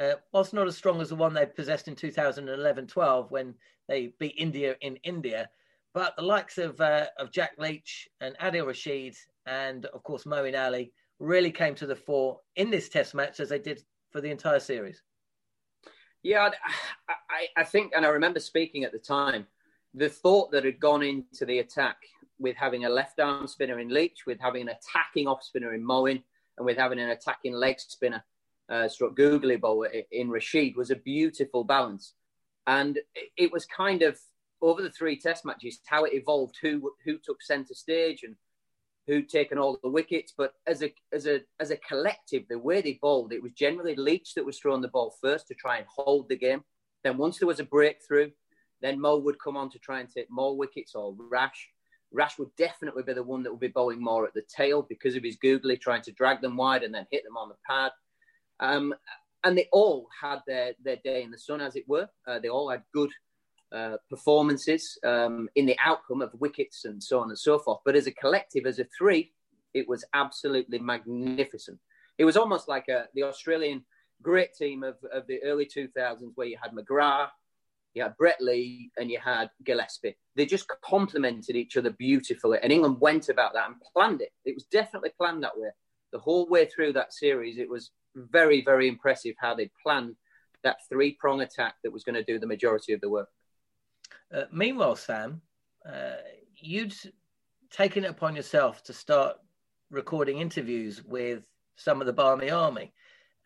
[0.00, 3.54] uh, whilst not as strong as the one they possessed in 2011-12 when
[3.86, 5.48] they beat India in India,
[5.94, 9.14] but the likes of uh, of Jack Leach and Adil Rashid
[9.50, 13.48] and of course Moeen Ali really came to the fore in this Test match as
[13.48, 15.02] they did for the entire series.
[16.22, 16.50] Yeah,
[17.08, 19.46] I, I, think, and I remember speaking at the time,
[19.94, 21.96] the thought that had gone into the attack
[22.38, 25.82] with having a left arm spinner in Leach, with having an attacking off spinner in
[25.82, 26.22] Moeen,
[26.56, 28.24] and with having an attacking leg spinner,
[28.68, 32.14] uh, struck googly ball in Rashid was a beautiful balance.
[32.66, 32.98] And
[33.36, 34.18] it was kind of
[34.62, 38.36] over the three test matches how it evolved, who who took centre stage and
[39.10, 40.32] who'd taken all the wickets.
[40.36, 43.96] But as a as a as a collective, the way they bowled, it was generally
[43.96, 46.62] Leach that was throwing the ball first to try and hold the game.
[47.02, 48.30] Then once there was a breakthrough,
[48.80, 51.68] then Mo would come on to try and take more wickets or Rash.
[52.12, 55.16] Rash would definitely be the one that would be bowling more at the tail because
[55.16, 57.92] of his googly, trying to drag them wide and then hit them on the pad.
[58.60, 58.94] Um,
[59.44, 62.08] and they all had their, their day in the sun, as it were.
[62.26, 63.10] Uh, they all had good
[63.72, 67.80] uh, performances um, in the outcome of wickets and so on and so forth.
[67.84, 69.32] But as a collective, as a three,
[69.74, 71.78] it was absolutely magnificent.
[72.18, 73.84] It was almost like a, the Australian
[74.22, 77.30] great team of, of the early 2000s where you had McGrath,
[77.94, 80.16] you had Brett Lee, and you had Gillespie.
[80.36, 82.58] They just complemented each other beautifully.
[82.62, 84.32] And England went about that and planned it.
[84.44, 85.70] It was definitely planned that way.
[86.12, 90.16] The whole way through that series, it was very, very impressive how they planned
[90.62, 93.28] that three prong attack that was going to do the majority of the work.
[94.32, 95.40] Uh, meanwhile, Sam,
[95.86, 96.16] uh,
[96.56, 96.94] you'd
[97.70, 99.36] taken it upon yourself to start
[99.90, 101.44] recording interviews with
[101.76, 102.92] some of the Barmy Army.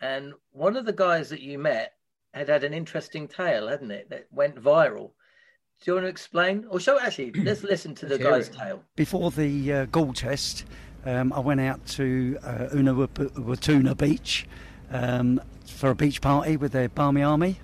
[0.01, 1.93] And one of the guys that you met
[2.33, 5.13] had had an interesting tale, hadn't it, that went viral.
[5.81, 6.67] Do you want to explain?
[6.69, 8.55] Or show actually, let's listen to the guy's it.
[8.55, 8.83] tale.
[8.97, 10.65] Before the uh, Galle test,
[11.05, 14.47] um, I went out to uh, Unawatuna Beach
[14.91, 17.59] um, for a beach party with the Barmy Army.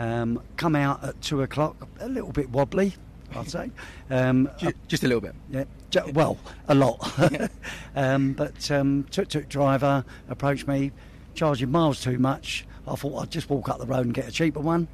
[0.00, 2.94] Um, come out at two o'clock, a little bit wobbly,
[3.36, 3.70] I'd say.
[4.08, 5.34] Um, just, just, a little bit.
[5.50, 5.64] Yeah.
[5.90, 6.38] Ju- well,
[6.68, 6.96] a lot.
[7.94, 10.92] um, but um, tuk tuk driver approached me,
[11.34, 12.64] charging miles too much.
[12.88, 14.88] I thought I'd just walk up the road and get a cheaper one.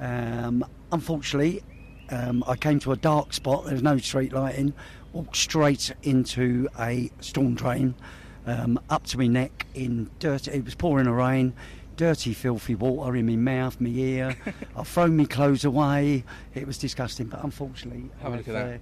[0.00, 1.62] Um, unfortunately,
[2.08, 3.66] um, I came to a dark spot.
[3.66, 4.72] There's no street lighting.
[5.12, 7.94] walked straight into a storm drain,
[8.46, 10.48] um, up to my neck in dirt.
[10.48, 11.52] It was pouring a rain.
[12.00, 14.34] Dirty, filthy water in my mouth, my ear.
[14.74, 16.24] I've thrown my clothes away.
[16.54, 18.80] It was disgusting, but unfortunately, Have a look at that.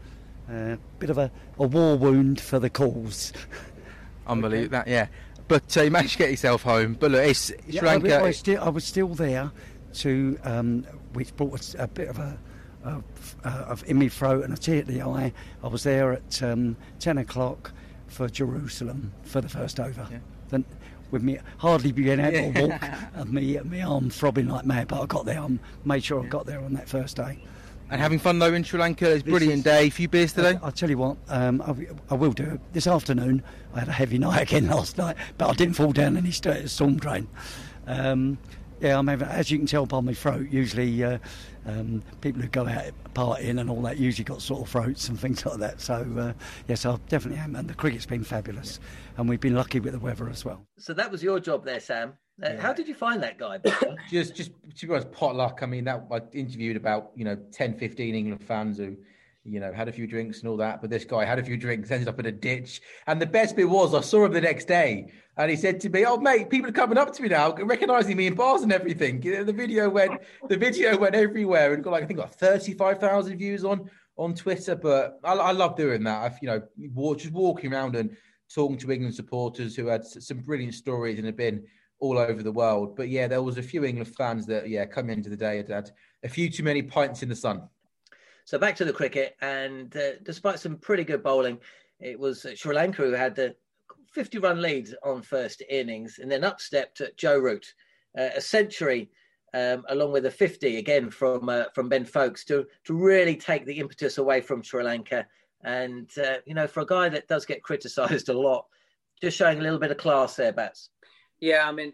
[0.48, 3.32] a uh, bit of a, a war wound for the cause.
[4.28, 5.08] Unbelievable, that yeah.
[5.48, 6.94] But uh, you managed to get yourself home.
[6.94, 8.18] But look, it's Sri Yeah, I, Lanka.
[8.20, 9.50] I was still, I was still there
[9.94, 12.38] to, um, which brought us a bit of a,
[12.84, 13.02] a,
[13.48, 15.32] a in my throat and a tear to the eye.
[15.64, 17.72] I was there at um, ten o'clock
[18.06, 20.06] for Jerusalem for the first over.
[20.08, 20.22] Then,
[21.10, 22.82] with me hardly being able to walk
[23.14, 25.40] and me my arm throbbing like mad, but I got there.
[25.40, 25.48] I
[25.84, 27.38] made sure I got there on that first day.
[27.90, 29.10] and having fun though in Sri Lanka.
[29.10, 29.86] It's a brilliant day.
[29.86, 30.58] A few beers today.
[30.60, 31.74] I, will tell you what, um, I,
[32.10, 33.42] I will do it this afternoon.
[33.74, 36.68] I had a heavy night again last night, but I didn't fall down any st-
[36.68, 37.28] storm drain.
[37.86, 38.38] Um,
[38.80, 40.48] yeah, I'm having, as you can tell by my throat.
[40.50, 41.18] Usually, uh,
[41.66, 45.44] um, people who go out partying and all that usually got sore throats and things
[45.44, 45.80] like that.
[45.80, 46.32] So uh,
[46.68, 47.56] yes, I definitely am.
[47.56, 48.80] And the cricket's been fabulous,
[49.16, 50.66] and we've been lucky with the weather as well.
[50.78, 52.14] So that was your job there, Sam.
[52.42, 53.58] Uh, How did you find that guy?
[54.10, 55.60] just just to be honest, potluck.
[55.62, 58.96] I mean, that I interviewed about you know 10, 15 England fans who
[59.48, 60.80] you know had a few drinks and all that.
[60.80, 62.80] But this guy had a few drinks, ended up in a ditch.
[63.06, 65.88] And the best bit was I saw him the next day, and he said to
[65.88, 68.72] me, "Oh mate, people are coming up to me now, recognizing me in bars and
[68.72, 72.18] everything." You know, the video went the video went everywhere and got like I think
[72.18, 74.76] got thirty five thousand views on on Twitter.
[74.76, 76.22] But I, I love doing that.
[76.22, 78.16] I've you know just walking around and
[78.52, 81.64] talking to England supporters who had some brilliant stories and have been
[82.00, 82.96] all over the world.
[82.96, 85.68] But yeah, there was a few England fans that yeah come into the day had
[85.68, 85.90] had
[86.22, 87.68] a few too many pints in the sun.
[88.48, 91.58] So back to the cricket, and uh, despite some pretty good bowling,
[92.00, 93.54] it was Sri Lanka who had the
[94.14, 97.74] 50 run lead on first innings, and then up stepped Joe Root,
[98.18, 99.10] uh, a century.
[99.52, 103.66] Um, along with a 50 again from uh, from Ben Foakes to to really take
[103.66, 105.26] the impetus away from Sri Lanka,
[105.62, 108.64] and uh, you know for a guy that does get criticised a lot,
[109.20, 110.88] just showing a little bit of class there, Bats.
[111.38, 111.92] Yeah, I mean,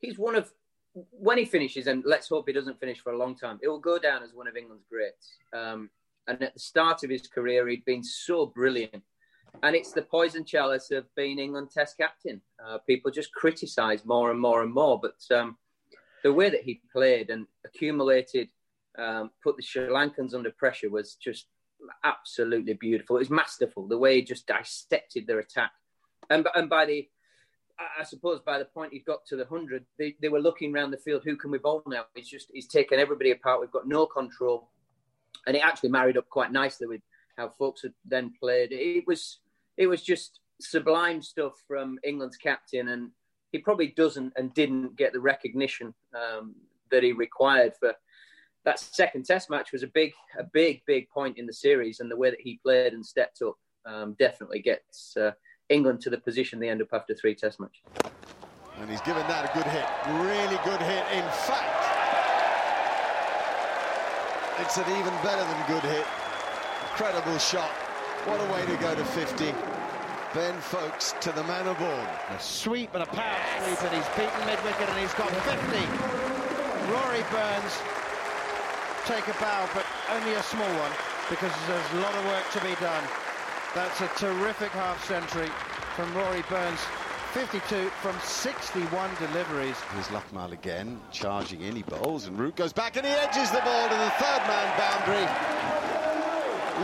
[0.00, 0.50] he's one of
[0.94, 3.58] when he finishes, and let's hope he doesn't finish for a long time.
[3.62, 5.36] It will go down as one of England's greats.
[5.52, 5.90] Um,
[6.26, 9.02] and at the start of his career, he'd been so brilliant,
[9.62, 12.40] and it's the poison chalice of being England Test captain.
[12.64, 15.56] Uh, people just criticise more and more and more, but um,
[16.22, 18.48] the way that he played and accumulated,
[18.96, 21.46] um, put the Sri Lankans under pressure was just
[22.04, 23.16] absolutely beautiful.
[23.16, 25.72] It was masterful the way he just dissected their attack,
[26.30, 27.08] and and by the
[27.78, 30.90] I- suppose by the point he'd got to the hundred, they, they were looking around
[30.90, 31.22] the field.
[31.24, 32.04] Who can we bowl now?
[32.14, 33.60] He's just he's taken everybody apart.
[33.60, 34.68] We've got no control,
[35.46, 37.00] and it actually married up quite nicely with
[37.36, 38.72] how Foakes had then played.
[38.72, 39.40] It was
[39.76, 43.10] it was just sublime stuff from England's captain, and
[43.52, 46.54] he probably doesn't and didn't get the recognition um,
[46.90, 47.94] that he required for
[48.64, 49.72] that second Test match.
[49.72, 52.60] Was a big a big big point in the series, and the way that he
[52.62, 53.56] played and stepped up
[53.86, 55.16] um, definitely gets.
[55.16, 55.32] Uh,
[55.68, 57.82] England to the position they end up after three Test match.
[58.80, 59.86] And he's given that a good hit.
[60.20, 61.04] Really good hit.
[61.14, 61.84] In fact,
[64.60, 66.06] it's an even better than good hit.
[66.90, 67.70] Incredible shot.
[68.26, 69.54] What a way to go to 50.
[70.34, 72.06] Ben Foakes to the man of all.
[72.34, 75.54] A sweep and a power sweep, and he's beaten mid-wicket, and he's got 50.
[76.90, 77.74] Rory Burns
[79.06, 80.92] take a bow, but only a small one,
[81.30, 83.04] because there's a lot of work to be done.
[83.74, 85.50] That's a terrific half-century
[85.96, 86.78] from Rory Burns.
[87.32, 89.76] 52 from 61 deliveries.
[89.92, 93.58] Here's Lakmal again, charging in, he bowls, and Root goes back and he edges the
[93.64, 95.26] ball to the third man boundary.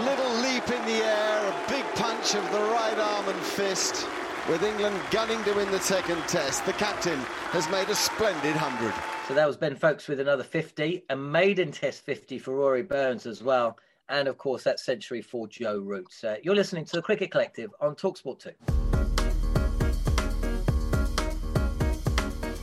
[0.05, 4.05] Little leap in the air, a big punch of the right arm and fist.
[4.49, 7.20] With England gunning to win the second test, the captain
[7.53, 8.95] has made a splendid hundred.
[9.28, 13.26] So that was Ben Foakes with another 50, a maiden test 50 for Rory Burns
[13.26, 13.78] as well.
[14.11, 16.12] And of course, that century for Joe Root.
[16.24, 18.50] Uh, you're listening to the Cricket Collective on Talksport 2.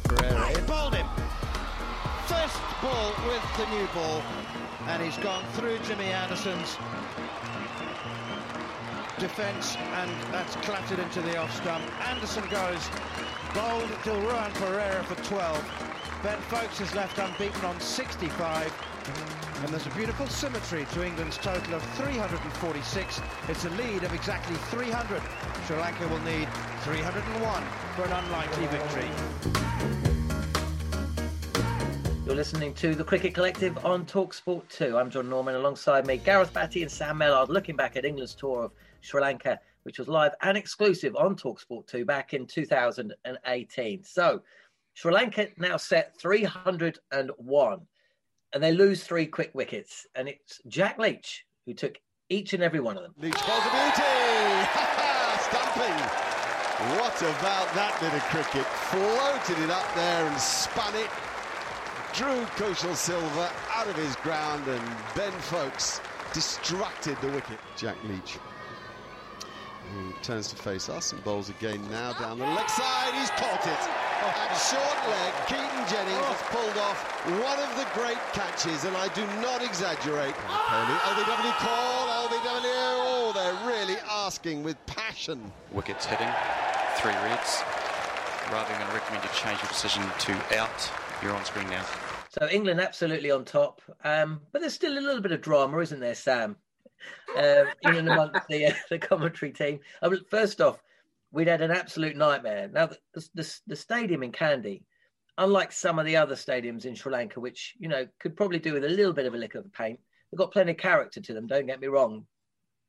[0.04, 0.50] Perera.
[0.50, 1.08] He bowled him.
[2.28, 4.22] First ball with the new ball,
[4.88, 6.76] and he's gone through Jimmy Anderson's
[9.18, 11.84] defence, and that's clattered into the off stump.
[12.10, 12.90] Anderson goes
[13.54, 16.22] bowled Dilruwan Perera for 12.
[16.24, 18.74] Ben Foakes is left unbeaten on 65.
[19.62, 23.22] And there's a beautiful symmetry to England's total of 346.
[23.50, 25.22] It's a lead of exactly 300.
[25.66, 26.48] Sri Lanka will need
[26.84, 27.64] 301
[27.96, 29.10] for an unlikely victory.
[32.28, 34.98] You're listening to the Cricket Collective on Talksport 2.
[34.98, 35.56] I'm John Norman.
[35.56, 39.60] Alongside me, Gareth Batty and Sam Ellard, looking back at England's tour of Sri Lanka,
[39.84, 44.04] which was live and exclusive on Talksport 2 back in 2018.
[44.04, 44.42] So,
[44.94, 47.80] Sri Lanka now set 301,
[48.58, 50.08] and they lose three quick wickets.
[50.16, 53.14] And it's Jack Leach who took each and every one of them.
[53.20, 54.02] Leach calls a beauty!
[55.46, 55.94] Stumping!
[56.98, 58.66] What about that bit of cricket?
[58.90, 61.08] Floated it up there and spun it.
[62.16, 64.82] Drew Kaushal Silva out of his ground and
[65.16, 66.02] Ben Foakes
[66.34, 67.60] distracted the wicket.
[67.76, 68.40] Jack Leach
[69.94, 73.14] who turns to face us and bowls again now down the leg side.
[73.14, 74.07] He's caught it.
[74.18, 76.98] At short leg, Keaton Jennings has pulled off
[77.44, 80.34] one of the great catches, and I do not exaggerate.
[80.34, 82.78] LBW call, LBW.
[83.06, 85.52] Oh, they're really asking with passion.
[85.72, 86.30] Wickets hitting,
[86.98, 87.62] three reds.
[88.52, 90.92] Rather than recommend you change your decision to out,
[91.22, 91.86] you're on screen now.
[92.30, 96.00] So England absolutely on top, um, but there's still a little bit of drama, isn't
[96.00, 96.56] there, Sam?
[97.38, 99.80] um, in and amongst the, uh, the commentary team.
[100.02, 100.82] I mean, first off,
[101.38, 102.68] we'd had an absolute nightmare.
[102.74, 104.82] Now, the, the, the, stadium in Kandy,
[105.38, 108.74] unlike some of the other stadiums in Sri Lanka, which, you know, could probably do
[108.74, 110.00] with a little bit of a lick of the paint,
[110.32, 112.26] they've got plenty of character to them, don't get me wrong.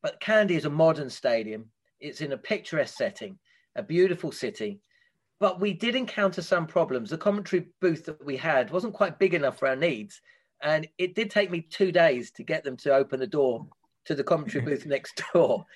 [0.01, 1.65] But Kandy is a modern stadium.
[1.99, 3.37] It's in a picturesque setting,
[3.75, 4.79] a beautiful city.
[5.39, 7.11] But we did encounter some problems.
[7.11, 10.19] The commentary booth that we had wasn't quite big enough for our needs.
[10.63, 13.67] And it did take me two days to get them to open the door
[14.05, 15.67] to the commentary booth next door,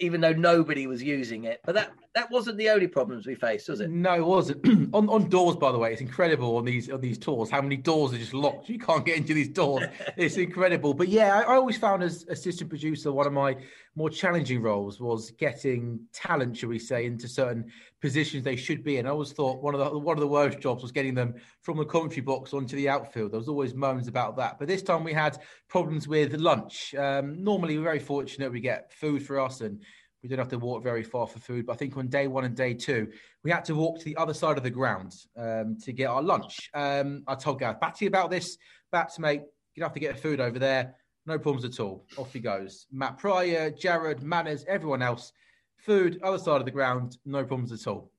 [0.00, 1.60] even though nobody was using it.
[1.64, 3.88] But that that wasn't the only problems we faced, was it?
[3.88, 4.66] No, it wasn't.
[4.94, 7.76] on on doors, by the way, it's incredible on these on these tours how many
[7.76, 8.68] doors are just locked.
[8.68, 9.84] You can't get into these doors.
[10.16, 10.92] it's incredible.
[10.92, 13.56] But yeah, I, I always found as assistant producer one of my
[13.94, 18.96] more challenging roles was getting talent, shall we say, into certain positions they should be
[18.96, 19.06] in.
[19.06, 21.76] I always thought one of the one of the worst jobs was getting them from
[21.76, 23.32] the commentary box onto the outfield.
[23.32, 24.58] There was always moans about that.
[24.58, 25.38] But this time we had
[25.68, 26.92] problems with lunch.
[26.96, 29.80] Um, normally we're very fortunate we get food for us and
[30.22, 31.66] we don't have to walk very far for food.
[31.66, 33.10] But I think on day one and day two,
[33.42, 36.22] we had to walk to the other side of the ground um, to get our
[36.22, 36.70] lunch.
[36.74, 38.58] Um, I told Gareth Batty about this.
[38.92, 39.42] Bats, mate,
[39.74, 40.94] you have to get food over there.
[41.26, 42.06] No problems at all.
[42.16, 42.86] Off he goes.
[42.92, 45.32] Matt Prior, Jared, Manners, everyone else.
[45.78, 48.10] Food, other side of the ground, no problems at all.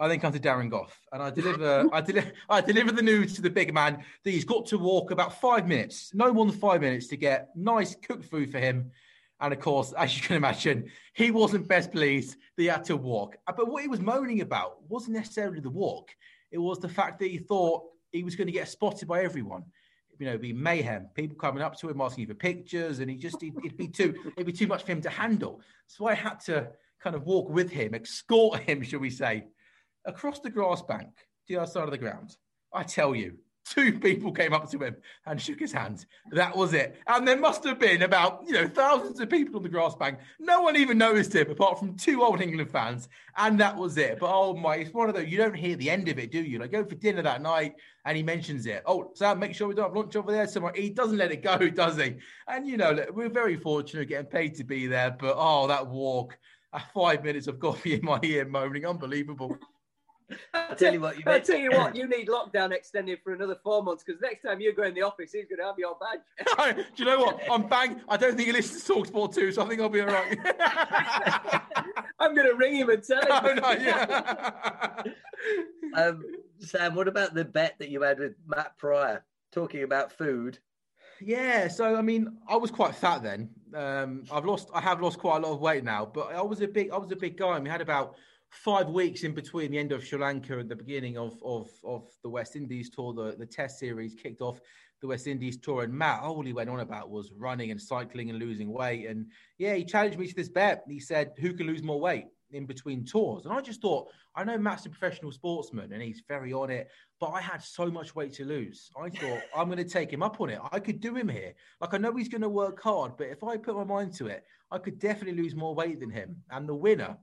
[0.00, 3.34] I then come to Darren Gough and I deliver I, deli- I deliver the news
[3.34, 6.54] to the big man that he's got to walk about five minutes, no more than
[6.54, 8.92] five minutes to get nice cooked food for him
[9.40, 12.96] and of course, as you can imagine, he wasn't best pleased that he had to
[12.96, 13.36] walk.
[13.46, 16.10] Uh, but what he was moaning about wasn't necessarily the walk,
[16.50, 19.64] it was the fact that he thought he was going to get spotted by everyone.
[20.18, 23.40] You know, be mayhem, people coming up to him asking for pictures, and he just
[23.40, 25.60] it'd be too it'd be too much for him to handle.
[25.86, 26.70] So I had to
[27.00, 29.44] kind of walk with him, escort him, shall we say,
[30.04, 32.36] across the grass bank to the other side of the ground.
[32.72, 33.36] I tell you,
[33.70, 34.96] two people came up to him
[35.26, 36.06] and shook his hand.
[36.32, 36.96] That was it.
[37.06, 40.18] And there must have been about, you know, thousands of people on the grass bank.
[40.38, 43.08] No one even noticed him apart from two old England fans.
[43.36, 44.18] And that was it.
[44.18, 46.42] But oh my, it's one of those, you don't hear the end of it, do
[46.42, 46.58] you?
[46.58, 48.82] Like go for dinner that night and he mentions it.
[48.86, 50.72] Oh, Sam, make sure we don't have lunch over there somewhere.
[50.74, 52.16] He doesn't let it go, does he?
[52.46, 55.16] And, you know, we're very fortunate getting paid to be there.
[55.18, 56.38] But oh, that walk,
[56.72, 59.56] uh, five minutes of Goughie in my ear moaning, unbelievable.
[60.52, 63.56] I tell you what, you I tell you what, you need lockdown extended for another
[63.62, 65.96] four months because next time you go in the office, he's going to have your
[65.98, 66.76] badge.
[66.96, 67.40] Do you know what?
[67.50, 68.00] I'm bang.
[68.08, 70.38] I don't think he listens to Talksport too, so I think I'll be all right.
[72.18, 73.28] I'm going to ring him and tell him.
[73.30, 75.02] Oh, no, yeah.
[75.94, 76.22] um,
[76.58, 80.58] Sam, what about the bet that you had with Matt Prior talking about food?
[81.20, 83.50] Yeah, so I mean, I was quite fat then.
[83.74, 86.60] Um, I've lost, I have lost quite a lot of weight now, but I was
[86.60, 88.14] a big, I was a big guy, and we had about
[88.50, 92.08] five weeks in between the end of Sri Lanka and the beginning of of, of
[92.22, 94.60] the West Indies tour, the, the Test series kicked off
[95.00, 98.30] the West Indies tour, and Matt all he went on about was running and cycling
[98.30, 99.06] and losing weight.
[99.06, 99.26] And
[99.58, 100.84] yeah, he challenged me to this bet.
[100.88, 103.44] He said, "Who can lose more weight?" in between tours.
[103.44, 106.88] And I just thought, I know Matt's a professional sportsman and he's very on it,
[107.20, 108.90] but I had so much weight to lose.
[109.00, 110.58] I thought, I'm going to take him up on it.
[110.72, 111.54] I could do him here.
[111.80, 114.26] Like, I know he's going to work hard, but if I put my mind to
[114.26, 116.36] it, I could definitely lose more weight than him.
[116.50, 117.16] And the winner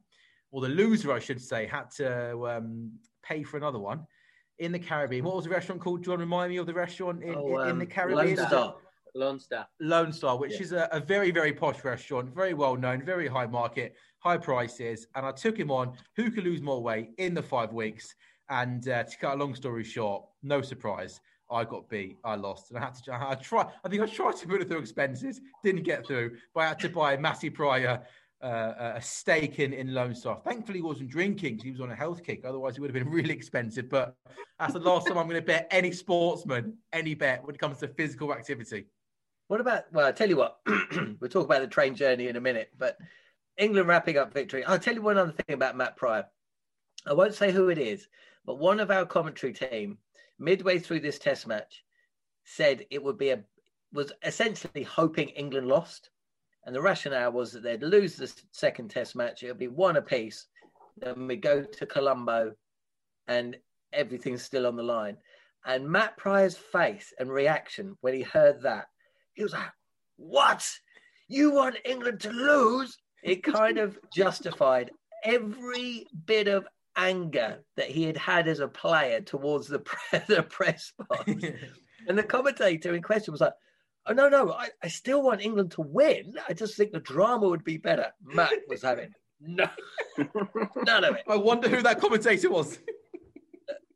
[0.51, 2.91] or the loser, I should say, had to um,
[3.23, 4.05] pay for another one
[4.59, 5.25] in the Caribbean.
[5.25, 6.03] What was the restaurant called?
[6.03, 7.91] Do you want to remind me of the restaurant in, oh, in, in, the um,
[7.91, 8.37] Caribbean?
[8.37, 8.75] Lone Star.
[9.15, 9.67] Lone Star.
[9.79, 10.61] Lone Star, which yeah.
[10.61, 15.07] is a, a, very, very posh restaurant, very well known, very high market, high prices.
[15.15, 18.13] And I took him on who could lose more weight in the five weeks.
[18.49, 21.19] And uh, to cut a long story short, no surprise.
[21.49, 22.17] I got beat.
[22.23, 23.13] I lost, and I had to.
[23.13, 23.69] I try.
[23.83, 26.79] I think I tried to put it through expenses, didn't get through, but I had
[26.79, 28.01] to buy Matty Prior
[28.41, 30.39] uh, a stake in, in Lone Star.
[30.43, 32.43] Thankfully, he wasn't drinking he was on a health kick.
[32.45, 33.89] Otherwise, it would have been really expensive.
[33.89, 34.15] But
[34.59, 37.79] that's the last time I'm going to bet any sportsman any bet when it comes
[37.79, 38.85] to physical activity.
[39.47, 40.59] What about, well, I'll tell you what,
[41.19, 42.97] we'll talk about the train journey in a minute, but
[43.57, 44.65] England wrapping up victory.
[44.65, 46.25] I'll tell you one other thing about Matt Prior.
[47.05, 48.07] I won't say who it is,
[48.45, 49.99] but one of our commentary team,
[50.39, 51.83] midway through this test match,
[52.43, 53.43] said it would be a,
[53.93, 56.09] was essentially hoping England lost
[56.65, 59.43] And the rationale was that they'd lose the second test match.
[59.43, 60.47] It'll be one apiece.
[60.97, 62.53] Then we go to Colombo
[63.27, 63.55] and
[63.93, 65.17] everything's still on the line.
[65.65, 68.85] And Matt Prior's face and reaction when he heard that,
[69.33, 69.71] he was like,
[70.17, 70.67] What?
[71.27, 72.97] You want England to lose?
[73.23, 74.91] It kind of justified
[75.23, 80.43] every bit of anger that he had had as a player towards the, pre- the
[80.43, 81.25] press box.
[82.07, 83.53] and the commentator in question was like,
[84.07, 86.35] Oh, no, no, I, I still want England to win.
[86.47, 88.11] I just think the drama would be better.
[88.23, 89.67] Matt was having no,
[90.17, 91.23] none of it.
[91.27, 92.79] I wonder who that commentator was.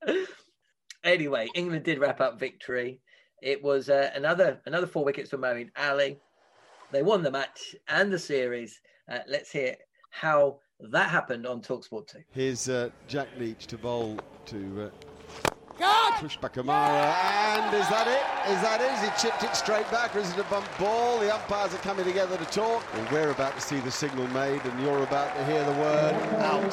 [1.04, 3.00] anyway, England did wrap up victory.
[3.42, 6.20] It was uh, another another four wickets for Moeen Ali.
[6.92, 8.82] They won the match and the series.
[9.10, 9.76] Uh, let's hear
[10.10, 10.60] how
[10.92, 12.20] that happened on Talksport 2.
[12.32, 14.92] Here's uh, Jack Leach to bowl to
[15.82, 17.14] uh, Pushpakumara.
[17.14, 18.52] And is that it?
[18.52, 18.90] Is that it?
[18.90, 21.20] Has he chipped it straight back or is it a bump ball?
[21.20, 22.84] The umpires are coming together to talk.
[22.94, 26.14] Well, we're about to see the signal made and you're about to hear the word
[26.40, 26.72] out.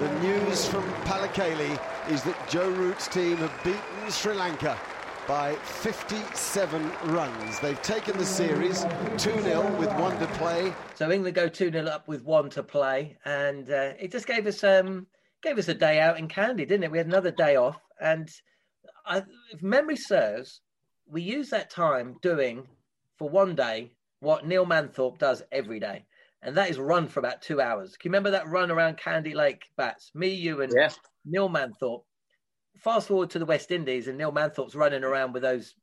[0.00, 1.80] The news from Pallekele
[2.10, 4.78] is that Joe Root's team have beaten Sri Lanka
[5.26, 7.58] by 57 runs.
[7.60, 10.72] They've taken the series 2-0 with one to play.
[10.94, 13.16] So England go 2-0 up with one to play.
[13.24, 15.06] And uh, it just gave us um,
[15.42, 16.90] gave us a day out in Kandy, didn't it?
[16.90, 17.80] We had another day off.
[18.00, 18.28] And
[19.04, 19.22] I,
[19.52, 20.60] if memory serves,
[21.08, 22.66] we use that time doing,
[23.18, 26.04] for one day, what Neil Manthorpe does every day.
[26.42, 27.96] And that is run for about two hours.
[27.96, 30.10] Can you remember that run around Kandy Lake, Bats?
[30.14, 30.90] Me, you, and Yeah.
[31.24, 32.04] Neil Manthorpe.
[32.78, 35.74] Fast forward to the West Indies, and Neil Manthorpe's running around with those.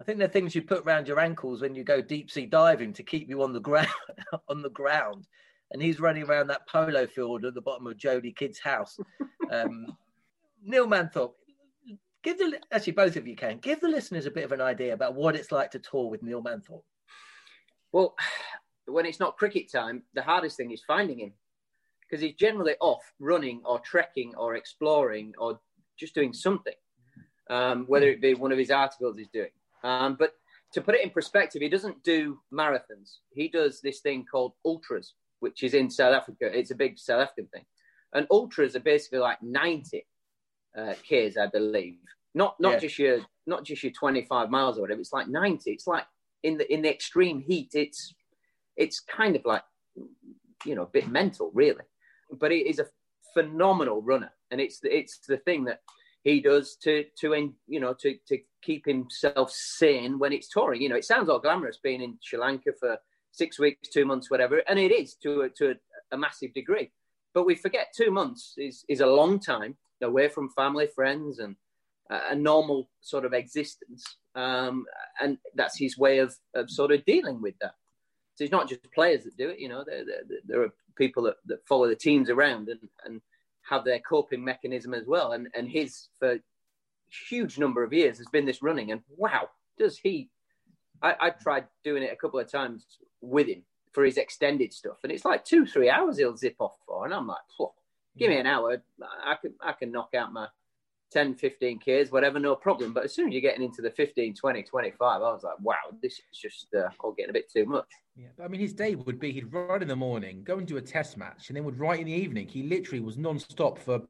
[0.00, 2.92] I think they're things you put around your ankles when you go deep sea diving
[2.94, 3.88] to keep you on the ground.
[4.48, 5.26] on the ground,
[5.72, 8.98] and he's running around that polo field at the bottom of Jodie Kidd's house.
[9.50, 9.96] Um,
[10.64, 11.34] Neil Manthorpe,
[12.22, 14.94] give the actually both of you can give the listeners a bit of an idea
[14.94, 16.84] about what it's like to tour with Neil Manthorpe.
[17.92, 18.14] Well,
[18.86, 21.32] when it's not cricket time, the hardest thing is finding him
[22.02, 25.60] because he's generally off running or trekking or exploring or
[25.98, 26.74] just doing something,
[27.48, 29.50] um, whether it be one of his articles he's doing.
[29.82, 30.34] Um, but
[30.72, 33.18] to put it in perspective, he doesn't do marathons.
[33.30, 36.50] He does this thing called ultras, which is in South Africa.
[36.52, 37.64] It's a big South African thing.
[38.14, 40.04] And ultras are basically like 90
[40.76, 41.98] uh, Ks, I believe.
[42.34, 42.78] Not not Yeah.
[42.78, 45.00] just your not just your 25 miles or whatever.
[45.00, 45.70] It's like 90.
[45.70, 46.06] It's like
[46.42, 47.70] in the in the extreme heat.
[47.74, 48.14] It's
[48.76, 49.62] it's kind of like
[50.64, 51.84] you know a bit mental, really.
[52.30, 52.86] But he is a
[53.34, 55.80] phenomenal runner, and it's the, it's the thing that
[56.24, 60.80] he does to to you know to to keep himself sane when it's touring.
[60.80, 62.96] You know, it sounds all glamorous being in Sri Lanka for
[63.32, 65.74] six weeks, two months, whatever, and it is to a, to a,
[66.12, 66.90] a massive degree.
[67.34, 71.56] But we forget two months is is a long time away from family, friends, and
[72.10, 74.04] a normal sort of existence.
[74.34, 74.84] Um,
[75.20, 77.74] and that's his way of, of sort of dealing with that.
[78.34, 79.84] So it's not just players that do it, you know,
[80.46, 83.20] there, are people that, that follow the teams around and, and
[83.68, 85.32] have their coping mechanism as well.
[85.32, 86.38] And, and his, for
[87.28, 88.90] huge number of years, has been this running.
[88.90, 89.48] And wow,
[89.78, 90.30] does he?
[91.02, 92.86] I, I tried doing it a couple of times
[93.20, 94.96] with him for his extended stuff.
[95.02, 97.04] And it's like two, three hours he'll zip off for.
[97.04, 97.70] And I'm like, "Phew,
[98.18, 98.82] give me an hour.
[99.24, 100.48] I can, I can knock out my
[101.12, 102.92] 10, 15 Ks, whatever, no problem.
[102.92, 105.74] But as soon as you're getting into the 15, 20, 25, I was like, wow,
[106.02, 107.86] this is just uh, all getting a bit too much.
[108.16, 110.66] Yeah, but I mean, his day would be he'd run in the morning, go and
[110.66, 112.48] do a test match, and then would write in the evening.
[112.48, 114.00] He literally was non-stop for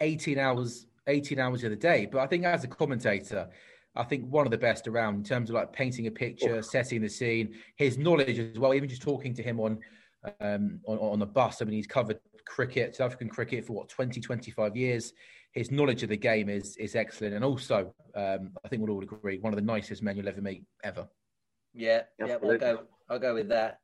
[0.00, 2.06] 18 hours, 18 hours of the day.
[2.10, 3.48] But I think as a commentator,
[3.96, 7.02] I think one of the best around in terms of like painting a picture, setting
[7.02, 8.74] the scene, his knowledge as well.
[8.74, 9.78] Even just talking to him on
[10.40, 11.62] um, on, on the bus.
[11.62, 12.18] I mean, he's covered
[12.48, 15.12] cricket, South African cricket for what 20, 25 years.
[15.52, 19.02] His knowledge of the game is is excellent, and also um, I think we'll all
[19.02, 21.08] agree one of the nicest men you'll ever meet ever.
[21.74, 22.82] Yeah, yeah, I'll go.
[23.08, 23.80] I'll go with that.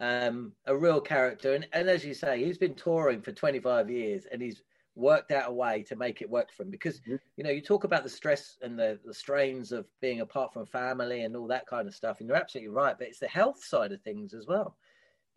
[0.00, 4.26] Um, a real character, and, and as you say, he's been touring for 25 years,
[4.30, 4.62] and he's
[4.94, 6.70] worked out a way to make it work for him.
[6.70, 7.16] Because Mm-hmm.
[7.36, 10.66] you know, you talk about the stress and the, the strains of being apart from
[10.66, 12.96] family and all that kind of stuff, and you're absolutely right.
[12.96, 14.76] But it's the health side of things as well.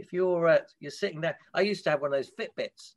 [0.02, 2.94] If you're uh, you're sitting there, I used to have one of those Fitbits,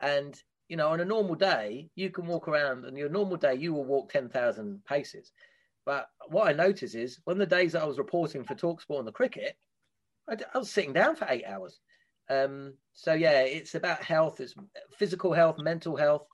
[0.00, 3.54] and you know, on a normal day, you can walk around, and your normal day,
[3.54, 5.32] you will walk 10,000 paces.
[5.84, 9.04] But what I notice is when the days that I was reporting for Talksport on
[9.04, 9.56] the cricket,
[10.28, 11.80] I, I was sitting down for eight hours.
[12.30, 14.54] Um, so yeah, it's about health, it's
[14.96, 16.26] physical health, mental health,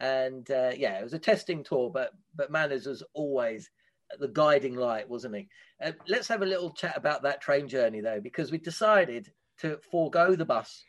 [0.00, 1.90] and uh, yeah, it was a testing tour.
[1.92, 3.70] But but Manners was always
[4.18, 5.48] the guiding light, wasn't he?
[5.82, 9.30] Uh, let's have a little chat about that train journey though, because we decided
[9.64, 10.84] to forego the bus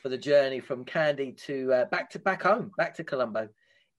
[0.00, 3.48] for the journey from Kandy to uh, back to back home, back to Colombo.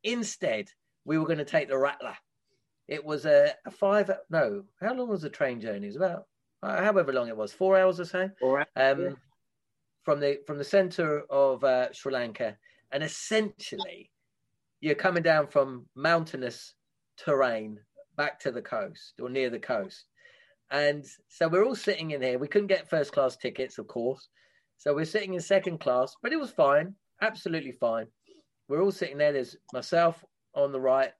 [0.04, 0.70] Instead,
[1.04, 2.16] we were going to take the Rattler.
[2.88, 4.10] It was a, a five.
[4.30, 5.88] No, how long was the train journey?
[5.88, 6.26] It was about
[6.64, 8.30] uh, however long it was, four hours or so.
[8.40, 8.68] Four hours.
[8.76, 9.10] Um, yeah.
[10.04, 12.58] From the from the center of uh, Sri Lanka,
[12.94, 14.10] and essentially,
[14.80, 16.76] you're coming down from mountainous
[17.18, 17.78] terrain
[18.16, 20.06] back to the coast or near the coast.
[20.72, 22.40] And so we're all sitting in here.
[22.40, 24.30] We couldn't get first class tickets, of course.
[24.78, 28.08] So we're sitting in second class, but it was fine, absolutely fine.
[28.68, 29.34] We're all sitting there.
[29.34, 30.24] There's myself
[30.56, 31.12] on the right,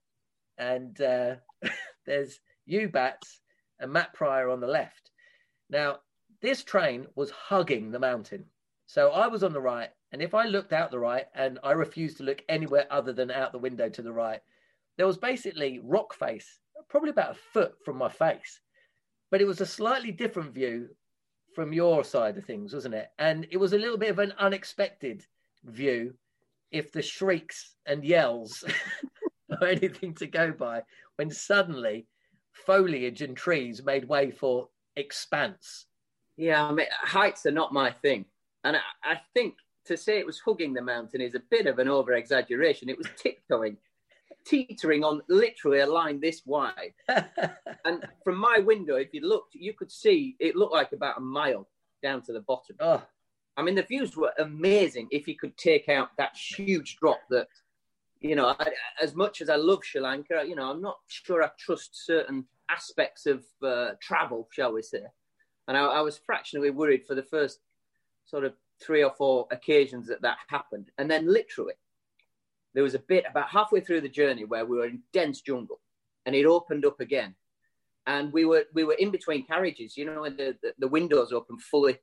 [0.56, 1.34] and uh,
[2.06, 3.40] there's you, Bats,
[3.78, 5.10] and Matt Prior on the left.
[5.68, 5.98] Now,
[6.40, 8.46] this train was hugging the mountain.
[8.86, 11.72] So I was on the right, and if I looked out the right, and I
[11.72, 14.40] refused to look anywhere other than out the window to the right,
[14.96, 18.60] there was basically rock face, probably about a foot from my face.
[19.32, 20.90] But it was a slightly different view
[21.54, 23.08] from your side of things, wasn't it?
[23.18, 25.24] And it was a little bit of an unexpected
[25.64, 26.14] view
[26.70, 28.62] if the shrieks and yells
[29.60, 30.82] are anything to go by,
[31.16, 32.06] when suddenly
[32.52, 35.86] foliage and trees made way for expanse.
[36.36, 38.26] Yeah, I mean, heights are not my thing.
[38.64, 39.54] And I, I think
[39.86, 42.90] to say it was hugging the mountain is a bit of an over exaggeration.
[42.90, 43.78] It was tiptoeing,
[44.44, 46.94] teetering on literally a line this wide.
[47.08, 51.20] and from my window, if you looked, you could see it looked like about a
[51.20, 51.68] mile
[52.02, 52.76] down to the bottom.
[52.80, 53.02] Oh.
[53.56, 57.48] I mean, the views were amazing if you could take out that huge drop that,
[58.20, 58.68] you know, I,
[59.02, 62.46] as much as I love Sri Lanka, you know, I'm not sure I trust certain
[62.70, 65.02] aspects of uh, travel, shall we say.
[65.68, 67.60] And I, I was fractionally worried for the first
[68.24, 70.90] sort of three or four occasions that that happened.
[70.98, 71.74] And then literally,
[72.74, 75.80] there was a bit about halfway through the journey where we were in dense jungle
[76.26, 77.34] and it opened up again.
[78.06, 81.32] And we were we were in between carriages, you know, and the, the, the windows
[81.32, 81.98] open fully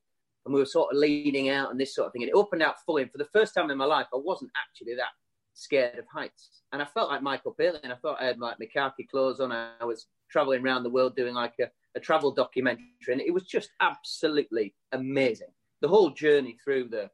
[0.46, 2.24] and we were sort of leaning out and this sort of thing.
[2.24, 3.04] And it opened out fully.
[3.04, 5.10] And for the first time in my life, I wasn't actually that
[5.54, 6.62] scared of heights.
[6.72, 7.92] And I felt like Michael Palin.
[7.92, 9.52] I thought I had like my khaki clothes on.
[9.52, 11.66] I was traveling around the world doing like a,
[11.96, 12.86] a travel documentary.
[13.10, 15.50] And it was just absolutely amazing.
[15.82, 17.10] The whole journey through the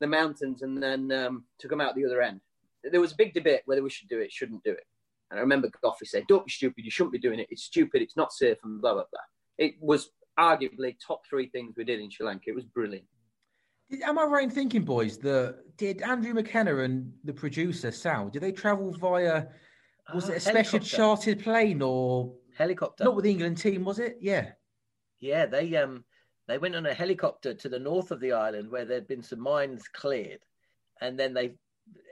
[0.00, 2.40] the mountains and then um, to come out the other end.
[2.90, 4.84] There was a big debate whether we should do it, shouldn't do it.
[5.30, 6.84] And I remember Goughie said, "Don't be stupid.
[6.84, 7.48] You shouldn't be doing it.
[7.50, 8.02] It's stupid.
[8.02, 9.20] It's not safe." And blah blah blah.
[9.58, 12.44] It was arguably top three things we did in Sri Lanka.
[12.48, 13.06] It was brilliant.
[14.04, 18.42] Am I right in thinking, boys, that did Andrew McKenna and the producer Sal did
[18.42, 19.46] they travel via?
[20.14, 23.04] Was Uh, it a special chartered plane or Helicopter.
[23.04, 23.84] not with the England team?
[23.84, 24.16] Was it?
[24.20, 24.52] Yeah.
[25.20, 26.04] Yeah, they um
[26.46, 29.40] they went on a helicopter to the north of the island where there'd been some
[29.40, 30.40] mines cleared,
[31.02, 31.56] and then they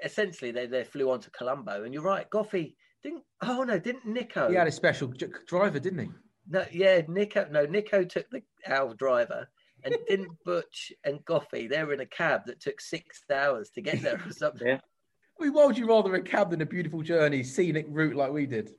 [0.05, 1.85] essentially they, they flew on to Colombo.
[1.85, 3.23] And you're right, Goughie didn't.
[3.43, 4.49] Oh no, didn't Nico?
[4.49, 6.09] He had a special j- driver, didn't he?
[6.49, 7.47] No, yeah, Nico.
[7.51, 9.49] No, Nico took the our driver,
[9.85, 11.69] and didn't Butch and Goughie?
[11.69, 14.67] They were in a cab that took six hours to get there or something.
[14.67, 14.81] Yeah.
[15.39, 18.33] I mean, why would you rather a cab than a beautiful journey, scenic route like
[18.33, 18.71] we did?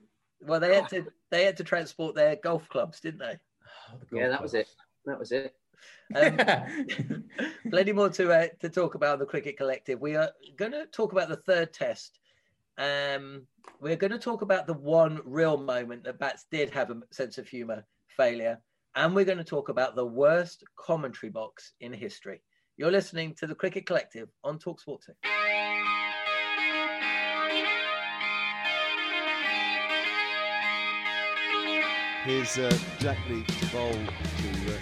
[0.41, 3.37] Well, they had to they had to transport their golf clubs, didn't they?
[3.91, 4.67] Oh, yeah, that was it.
[5.05, 5.53] That was it.
[6.15, 6.38] Um,
[7.69, 9.99] plenty more to uh, to talk about the cricket collective.
[9.99, 12.19] We are going to talk about the third test.
[12.78, 13.47] Um,
[13.82, 17.38] we're going to talk about the one real moment that Bats did have a sense
[17.38, 18.59] of humour failure,
[18.95, 22.41] and we're going to talk about the worst commentary box in history.
[22.78, 25.13] You're listening to the Cricket Collective on Talksport 2.
[32.28, 34.78] Here's uh, Jack Leach to bowl to uh,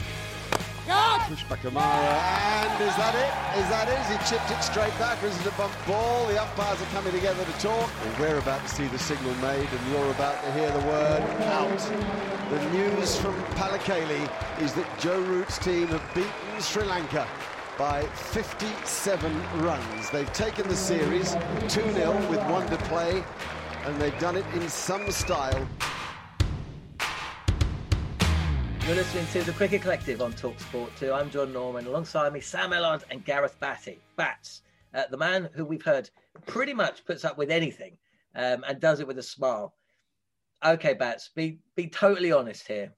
[0.86, 1.82] Pushpakumara.
[1.82, 3.60] And is that it?
[3.60, 4.00] Is that it?
[4.12, 6.28] He chipped it straight back or is it a bump ball?
[6.28, 7.90] The umpires are coming together to talk.
[8.04, 11.22] And we're about to see the signal made and you're about to hear the word
[11.50, 11.80] out.
[12.50, 14.30] The news from Pallekele
[14.62, 17.28] is that Joe Root's team have beaten Sri Lanka
[17.78, 20.10] by 57 runs.
[20.12, 23.24] They've taken the series 2-0 with one to play
[23.86, 25.68] and they've done it in some style.
[28.86, 31.12] You're listening to the Cricket Collective on Talksport 2.
[31.12, 31.88] I'm John Norman.
[31.88, 33.98] Alongside me, Sam Ellard and Gareth Batty.
[34.16, 34.62] Bats,
[34.94, 36.08] uh, the man who we've heard
[36.46, 37.98] pretty much puts up with anything
[38.36, 39.74] um, and does it with a smile.
[40.64, 42.94] Okay, Bats, be, be totally honest here.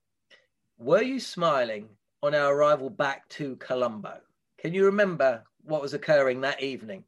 [0.78, 1.88] Were you smiling
[2.22, 4.18] on our arrival back to Colombo?
[4.58, 7.06] Can you remember what was occurring that evening?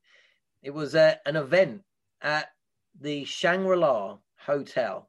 [0.64, 1.81] It was uh, an event
[2.22, 2.47] at
[3.01, 5.09] the Shangri La Hotel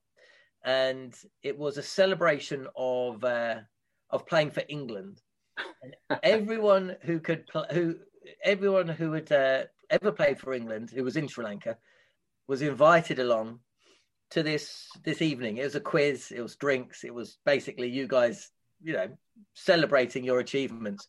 [0.65, 3.57] and it was a celebration of uh,
[4.11, 5.21] of playing for England.
[5.83, 7.97] And everyone who could pl- who
[8.45, 11.77] everyone who had uh, ever played for England who was in Sri Lanka
[12.47, 13.61] was invited along
[14.31, 15.59] to this this evening.
[15.59, 16.33] It was a quiz.
[16.35, 17.05] It was drinks.
[17.05, 18.51] It was basically you guys,
[18.83, 19.09] you know,
[19.55, 21.07] celebrating your achievements.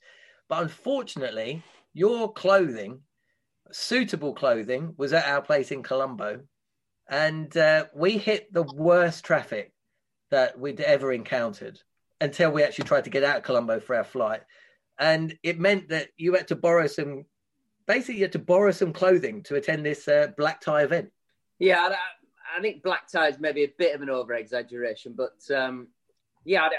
[0.49, 1.63] But unfortunately,
[1.93, 3.01] your clothing,
[3.71, 6.41] suitable clothing, was at our place in Colombo
[7.11, 9.73] and uh, we hit the worst traffic
[10.31, 11.79] that we'd ever encountered.
[12.21, 14.41] until we actually tried to get out of Colombo for our flight.
[14.99, 17.25] And it meant that you had to borrow some,
[17.87, 21.09] basically, you had to borrow some clothing to attend this uh, black tie event.
[21.57, 21.95] Yeah, I,
[22.57, 25.87] I, think black tie is maybe a bit of an over exaggeration, but um,
[26.45, 26.69] yeah,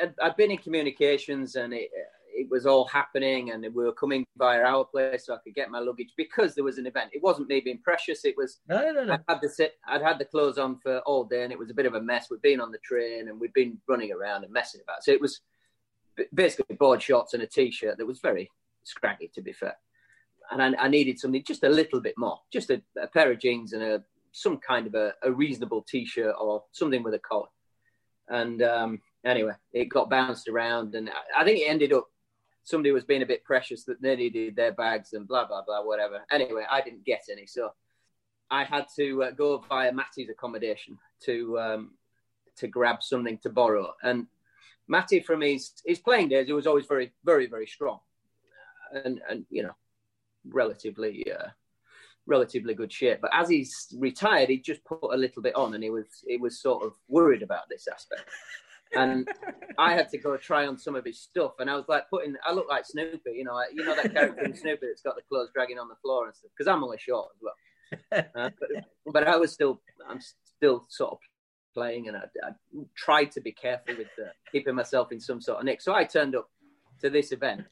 [0.00, 1.90] I, had been in communications and it,
[2.30, 5.70] it was all happening and we were coming via our place so I could get
[5.70, 7.10] my luggage because there was an event.
[7.12, 8.24] It wasn't me being precious.
[8.24, 9.14] It was no, no, no.
[9.14, 11.70] I had the sit, I'd had the clothes on for all day and it was
[11.70, 12.28] a bit of a mess.
[12.30, 15.02] We'd been on the train and we'd been running around and messing about.
[15.02, 15.40] So it was
[16.34, 18.50] basically board shorts and a t-shirt that was very
[18.84, 19.76] scraggy, to be fair.
[20.50, 23.40] And I, I needed something just a little bit more, just a, a pair of
[23.40, 24.02] jeans and a
[24.32, 27.48] some kind of a, a reasonable t-shirt or something with a collar.
[28.28, 32.06] And um, anyway, it got bounced around, and I think it ended up
[32.64, 35.82] somebody was being a bit precious that they needed their bags and blah blah blah
[35.82, 36.20] whatever.
[36.30, 37.70] Anyway, I didn't get any, so
[38.50, 41.90] I had to uh, go via Matty's accommodation to um,
[42.56, 43.94] to grab something to borrow.
[44.02, 44.26] And
[44.86, 48.00] Matty, from his his playing days, he was always very very very strong,
[48.92, 49.76] and and you know,
[50.48, 51.30] relatively.
[51.30, 51.48] Uh,
[52.26, 55.82] relatively good shape but as he's retired he just put a little bit on and
[55.82, 58.28] he was he was sort of worried about this aspect
[58.94, 59.28] and
[59.78, 62.34] I had to go try on some of his stuff, and I was like putting.
[62.46, 65.22] I look like Snoopy, you know, you know that character in Snoopy that's got the
[65.22, 66.50] clothes dragging on the floor and stuff.
[66.56, 70.20] Because I'm only short as well, uh, but, but, I was still, I'm
[70.56, 71.18] still sort of
[71.74, 72.50] playing, and I, I
[72.96, 75.80] tried to be careful with uh, keeping myself in some sort of nick.
[75.80, 76.48] So I turned up
[77.00, 77.64] to this event.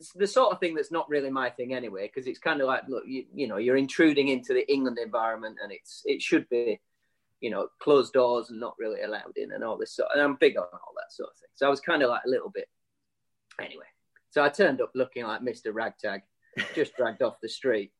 [0.00, 2.68] It's the sort of thing that's not really my thing anyway, because it's kind of
[2.68, 6.48] like, look, you, you know, you're intruding into the England environment, and it's it should
[6.48, 6.80] be
[7.40, 10.08] you know, closed doors and not really allowed in and all this sort.
[10.12, 11.48] And I'm big on all that sort of thing.
[11.54, 12.68] So I was kind of like a little bit.
[13.60, 13.84] Anyway,
[14.30, 15.72] so I turned up looking like Mr.
[15.72, 16.22] Ragtag,
[16.74, 17.92] just dragged off the street,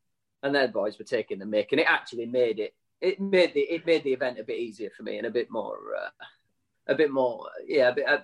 [0.42, 2.74] and their boys were taking the mic, and it actually made it.
[3.00, 5.50] It made the it made the event a bit easier for me and a bit
[5.50, 6.24] more, uh,
[6.88, 7.90] a bit more, yeah.
[7.90, 8.18] A bit, uh,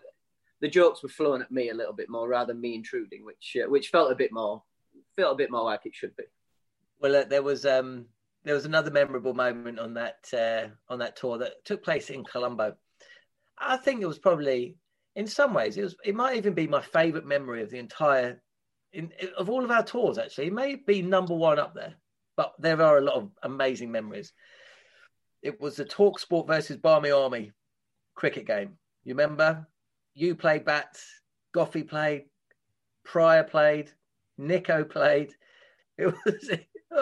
[0.61, 3.57] the jokes were flowing at me a little bit more rather than me intruding, which
[3.63, 4.63] uh, which felt a bit more
[5.17, 6.25] felt a bit more like it should be.
[7.01, 8.07] Well, uh, there was um,
[8.45, 12.25] there was another memorable moment on that uh, on that tour that took place in
[12.25, 12.75] Colombo.
[13.59, 14.77] I think it was probably,
[15.17, 15.97] in some ways, it was.
[16.05, 18.43] It might even be my favourite memory of the entire,
[18.93, 20.19] in, of all of our tours.
[20.19, 21.95] Actually, it may be number one up there.
[22.37, 24.33] But there are a lot of amazing memories.
[25.43, 27.53] It was the Talk Sport versus Barmy Army
[28.15, 28.77] cricket game.
[29.05, 29.69] You remember?
[30.15, 31.07] You played bats,
[31.53, 32.25] Goughie played,
[33.05, 33.91] Prior played,
[34.39, 35.33] Nico played.
[35.97, 36.51] It was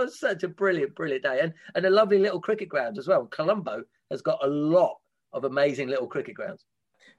[0.01, 3.27] was such a brilliant, brilliant day, and and a lovely little cricket ground as well.
[3.27, 4.97] Colombo has got a lot
[5.33, 6.65] of amazing little cricket grounds.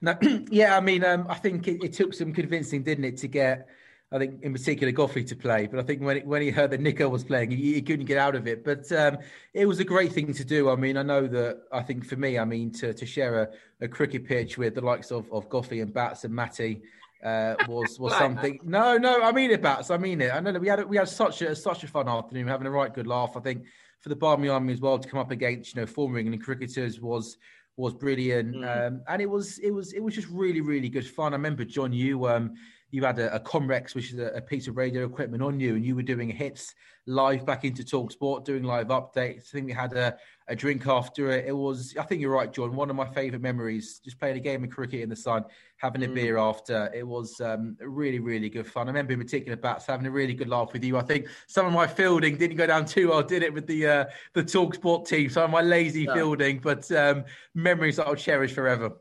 [0.50, 3.70] Yeah, I mean, um, I think it, it, took some convincing, didn't it, to get,
[4.12, 5.66] I think in particular Goughie to play.
[5.66, 8.06] But I think when it, when he heard that Nico was playing, he, he couldn't
[8.06, 8.66] get out of it.
[8.66, 9.18] But um,
[9.54, 10.70] it was a great thing to do.
[10.70, 13.50] I mean, I know that I think for me, I mean, to to share a,
[13.86, 16.82] a cricket pitch with the likes of of Goughie and Bats and Matty
[17.24, 18.60] uh, was was something.
[18.64, 19.90] No, no, I mean it, Bats.
[19.90, 20.34] I mean it.
[20.34, 22.72] I know that we had we had such a such a fun afternoon, having a
[22.72, 23.36] right good laugh.
[23.36, 23.66] I think
[24.00, 27.00] for the Barmy Army as well to come up against you know former England cricketers
[27.00, 27.38] was
[27.78, 28.88] was brilliant, mm.
[28.88, 31.34] um, and it was it was it was just really really good fun.
[31.34, 32.54] I remember John, you um
[32.94, 35.76] you had a, a Comrex, which is a, a, piece of radio equipment on you,
[35.76, 36.76] and you were doing hits
[37.08, 39.48] live back into Talk Sport, doing live updates.
[39.48, 40.16] I think we had a,
[40.48, 41.46] a drink after it.
[41.48, 42.76] It was, I think you're right, John.
[42.76, 45.44] One of my favourite memories, just playing a game of cricket in the sun,
[45.78, 46.14] having a mm.
[46.14, 46.92] beer after.
[46.94, 48.86] It was um, really, really good fun.
[48.86, 50.96] I remember in particular, Bats having a really good laugh with you.
[50.96, 53.88] I think some of my fielding didn't go down too well, did it, with the
[53.88, 54.06] uh,
[54.36, 55.32] the Talk Sport team?
[55.32, 56.14] Some of my lazy no.
[56.14, 57.24] fielding, but um,
[57.56, 58.92] memories that I'll cherish forever.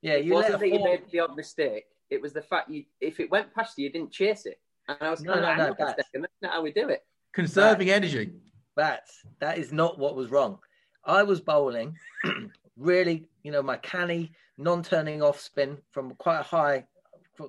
[0.00, 3.20] Yeah, you wasn't that you made the odd mistake it was the fact you if
[3.20, 4.60] it went past you, you didn't chase it.
[4.88, 6.88] And I was kind no, of no, like, no, that's, that's not how we do
[6.88, 7.04] it.
[7.32, 8.32] Conserving that, energy.
[8.76, 10.58] That's that is not what was wrong.
[11.04, 11.96] I was bowling,
[12.76, 16.84] really, you know, my canny, non-turning off spin from quite a high,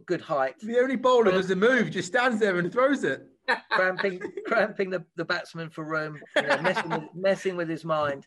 [0.05, 0.55] good height.
[0.59, 3.27] The only bowler does the move, just stands there and throws it.
[3.69, 8.25] cramping, cramping the, the batsman for room, you know, messing, with, messing with his mind.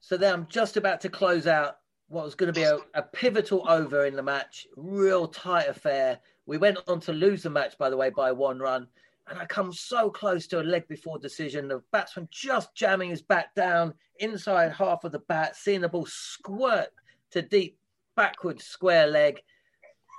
[0.00, 1.76] So then I'm just about to close out
[2.08, 6.18] what was going to be a, a, pivotal over in the match, real tight affair.
[6.46, 8.86] We went on to lose the match, by the way, by one run.
[9.28, 11.68] And I come so close to a leg before decision.
[11.68, 16.06] The batsman just jamming his bat down inside half of the bat, seeing the ball
[16.06, 16.88] squirt
[17.30, 17.78] to deep
[18.16, 19.40] backward square leg.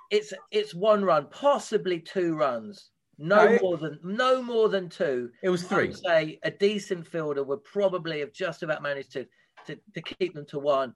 [0.09, 2.89] It's it's one run, possibly two runs.
[3.17, 5.29] No, no more than no more than two.
[5.43, 5.89] It was three.
[5.89, 9.27] I'd say a decent fielder would probably have just about managed to
[9.67, 10.95] to, to keep them to one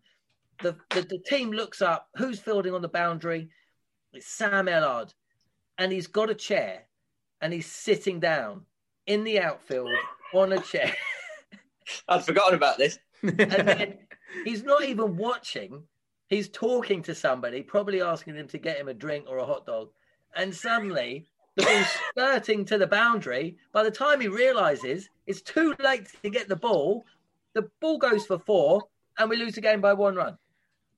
[0.61, 2.09] the, the, the team looks up.
[2.17, 3.49] Who's fielding on the boundary?
[4.13, 5.13] It's Sam Ellard,
[5.77, 6.83] and he's got a chair,
[7.41, 8.65] and he's sitting down
[9.05, 9.89] in the outfield
[10.33, 10.93] on a chair.
[12.07, 12.99] I'd forgotten about this.
[13.23, 13.97] and then
[14.43, 15.83] he's not even watching.
[16.27, 19.65] He's talking to somebody, probably asking them to get him a drink or a hot
[19.65, 19.89] dog.
[20.35, 21.25] And suddenly
[21.55, 23.57] the ball's spurting to the boundary.
[23.71, 27.05] By the time he realizes it's too late to get the ball,
[27.53, 28.83] the ball goes for four
[29.17, 30.37] and we lose the game by one run.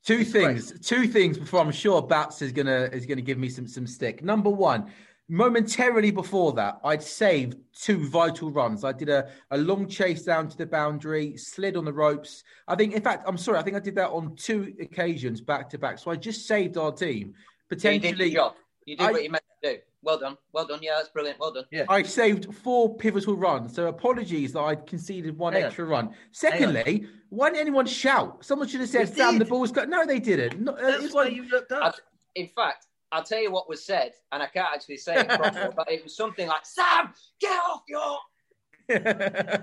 [0.06, 0.72] Two it's things.
[0.72, 0.84] Great.
[0.84, 4.24] Two things before I'm sure Bats is gonna is gonna give me some some stick.
[4.24, 4.92] Number one,
[5.32, 8.84] momentarily before that, I'd saved two vital runs.
[8.84, 12.44] I did a, a long chase down to the boundary, slid on the ropes.
[12.68, 15.70] I think, in fact, I'm sorry, I think I did that on two occasions back
[15.70, 16.00] to back.
[16.00, 17.34] So I just saved our team.
[17.70, 18.50] Potentially, yeah,
[18.86, 18.92] you did.
[18.92, 19.80] You did I, what you meant to do.
[20.04, 20.38] Well done.
[20.52, 20.80] Well done.
[20.82, 21.40] Yeah, that's brilliant.
[21.40, 21.66] Well done.
[21.72, 21.86] Yeah.
[21.88, 23.76] I saved four pivotal runs.
[23.76, 25.92] So apologies that I conceded one Hang extra on.
[25.92, 26.16] run.
[26.32, 28.44] Secondly, why didn't anyone shout?
[28.44, 29.90] Someone should have said, Sam, the ball's got.
[29.90, 30.60] No, they didn't.
[30.62, 31.96] No, uh, that's why you looked up.
[32.36, 35.70] in fact, I'll tell you what was said, and I can't actually say it properly,
[35.76, 38.18] but it was something like, Sam, get off your.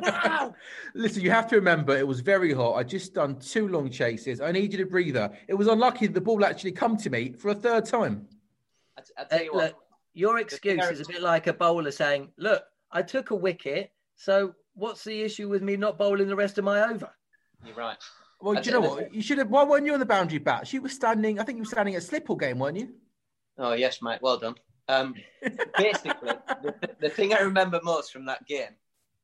[0.03, 0.55] now!
[0.95, 2.75] Listen, you have to remember it was very hot.
[2.75, 4.41] I just done two long chases.
[4.41, 5.31] I needed a breather.
[5.49, 8.27] It was unlucky that the ball actually come to me for a third time.
[8.97, 9.77] I, t- I tell you what, look,
[10.19, 14.55] your excuse is a bit like a bowler saying, "Look, I took a wicket, so
[14.75, 17.11] what's the issue with me not bowling the rest of my over?"
[17.65, 17.97] You're right.
[18.41, 19.15] Well, do you know what?
[19.15, 19.49] You should have.
[19.49, 20.73] Why weren't you on the boundary bat?
[20.73, 21.39] You were standing.
[21.39, 22.95] I think you were standing at Slipple game, weren't you?
[23.59, 24.19] Oh yes, mate.
[24.21, 24.57] Well done.
[24.89, 25.15] Um,
[25.77, 26.33] basically,
[26.63, 28.75] the, the thing I remember most from that game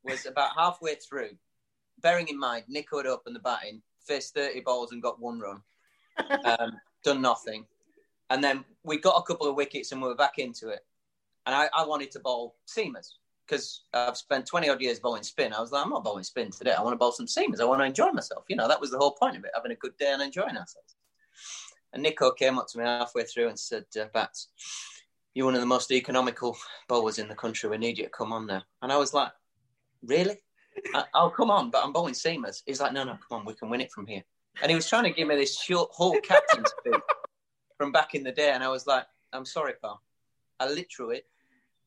[0.05, 1.31] was about halfway through.
[2.03, 5.63] Bearing in mind, Nick had opened the batting, faced 30 balls and got one run.
[6.45, 7.67] Um, done nothing.
[8.31, 10.81] And then we got a couple of wickets and we were back into it.
[11.47, 13.11] And I, I wanted to bowl seamers
[13.47, 15.53] because I've spent 20 odd years bowling spin.
[15.53, 16.73] I was like, I'm not bowling spin today.
[16.73, 17.61] I want to bowl some seamers.
[17.61, 18.45] I want to enjoy myself.
[18.49, 20.57] You know, that was the whole point of it, having a good day and enjoying
[20.57, 20.97] ourselves.
[21.93, 24.49] And Nico came up to me halfway through and said, uh, Bats,
[25.35, 26.57] you're one of the most economical
[26.89, 27.69] bowlers in the country.
[27.69, 28.63] We need you to come on now.
[28.81, 29.33] And I was like,
[30.03, 30.39] really?
[30.95, 32.63] I, will come on, but I'm bowling seamers.
[32.67, 34.23] He's like, no, no, come on, we can win it from here.
[34.63, 37.01] And he was trying to give me this short, whole captain speech
[37.79, 38.51] from back in the day.
[38.51, 40.03] And I was like, I'm sorry, pal.
[40.61, 41.23] I literally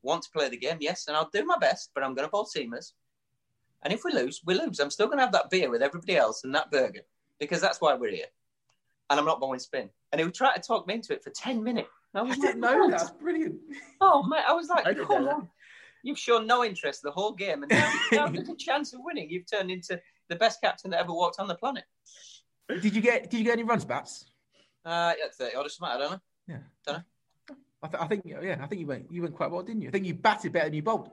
[0.03, 2.31] want to play the game, yes, and I'll do my best, but I'm going to
[2.31, 2.93] bowl seamers.
[3.83, 4.79] And if we lose, we lose.
[4.79, 7.01] I'm still going to have that beer with everybody else and that burger
[7.39, 8.25] because that's why we're here
[9.09, 9.89] and I'm not bowling spin.
[10.11, 11.89] And he would try to talk me into it for 10 minutes.
[12.13, 12.99] I, I didn't know that.
[12.99, 13.55] That's brilliant.
[14.01, 15.49] Oh, mate, I was like, I come on.
[16.03, 19.29] You've shown no interest the whole game, and now, now there's a chance of winning.
[19.29, 19.99] You've turned into
[20.29, 21.83] the best captain that ever walked on the planet.
[22.69, 24.25] Did you get Did you get any runs, Bats?
[24.87, 25.95] Uh, yeah, thirty odd or something.
[25.95, 26.19] I don't know.
[26.47, 27.03] Yeah, don't know.
[27.83, 29.89] I, th- I think yeah, I think you went you went quite well, didn't you?
[29.89, 31.09] I think you batted better than you bowled.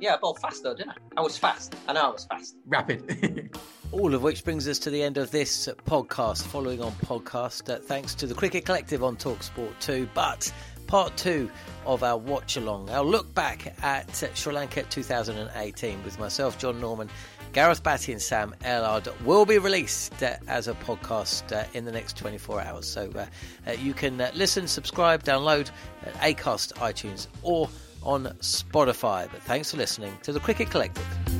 [0.00, 0.94] Yeah, I bowled fast though, didn't I?
[1.18, 1.76] I was fast.
[1.86, 2.56] I know I was fast.
[2.66, 3.54] Rapid.
[3.92, 7.68] All of which brings us to the end of this podcast, following on podcast.
[7.68, 10.08] Uh, thanks to the Cricket Collective on Talksport 2.
[10.14, 10.50] But
[10.86, 11.50] part two
[11.84, 16.80] of our watch along, our look back at uh, Sri Lanka 2018 with myself, John
[16.80, 17.10] Norman,
[17.52, 21.92] Gareth Batty, and Sam Ellard will be released uh, as a podcast uh, in the
[21.92, 22.86] next 24 hours.
[22.86, 23.26] So uh,
[23.66, 25.70] uh, you can listen, subscribe, download
[26.04, 27.68] at Acast, iTunes, or
[28.02, 29.28] on Spotify.
[29.30, 31.39] But thanks for listening to the Cricket Collective.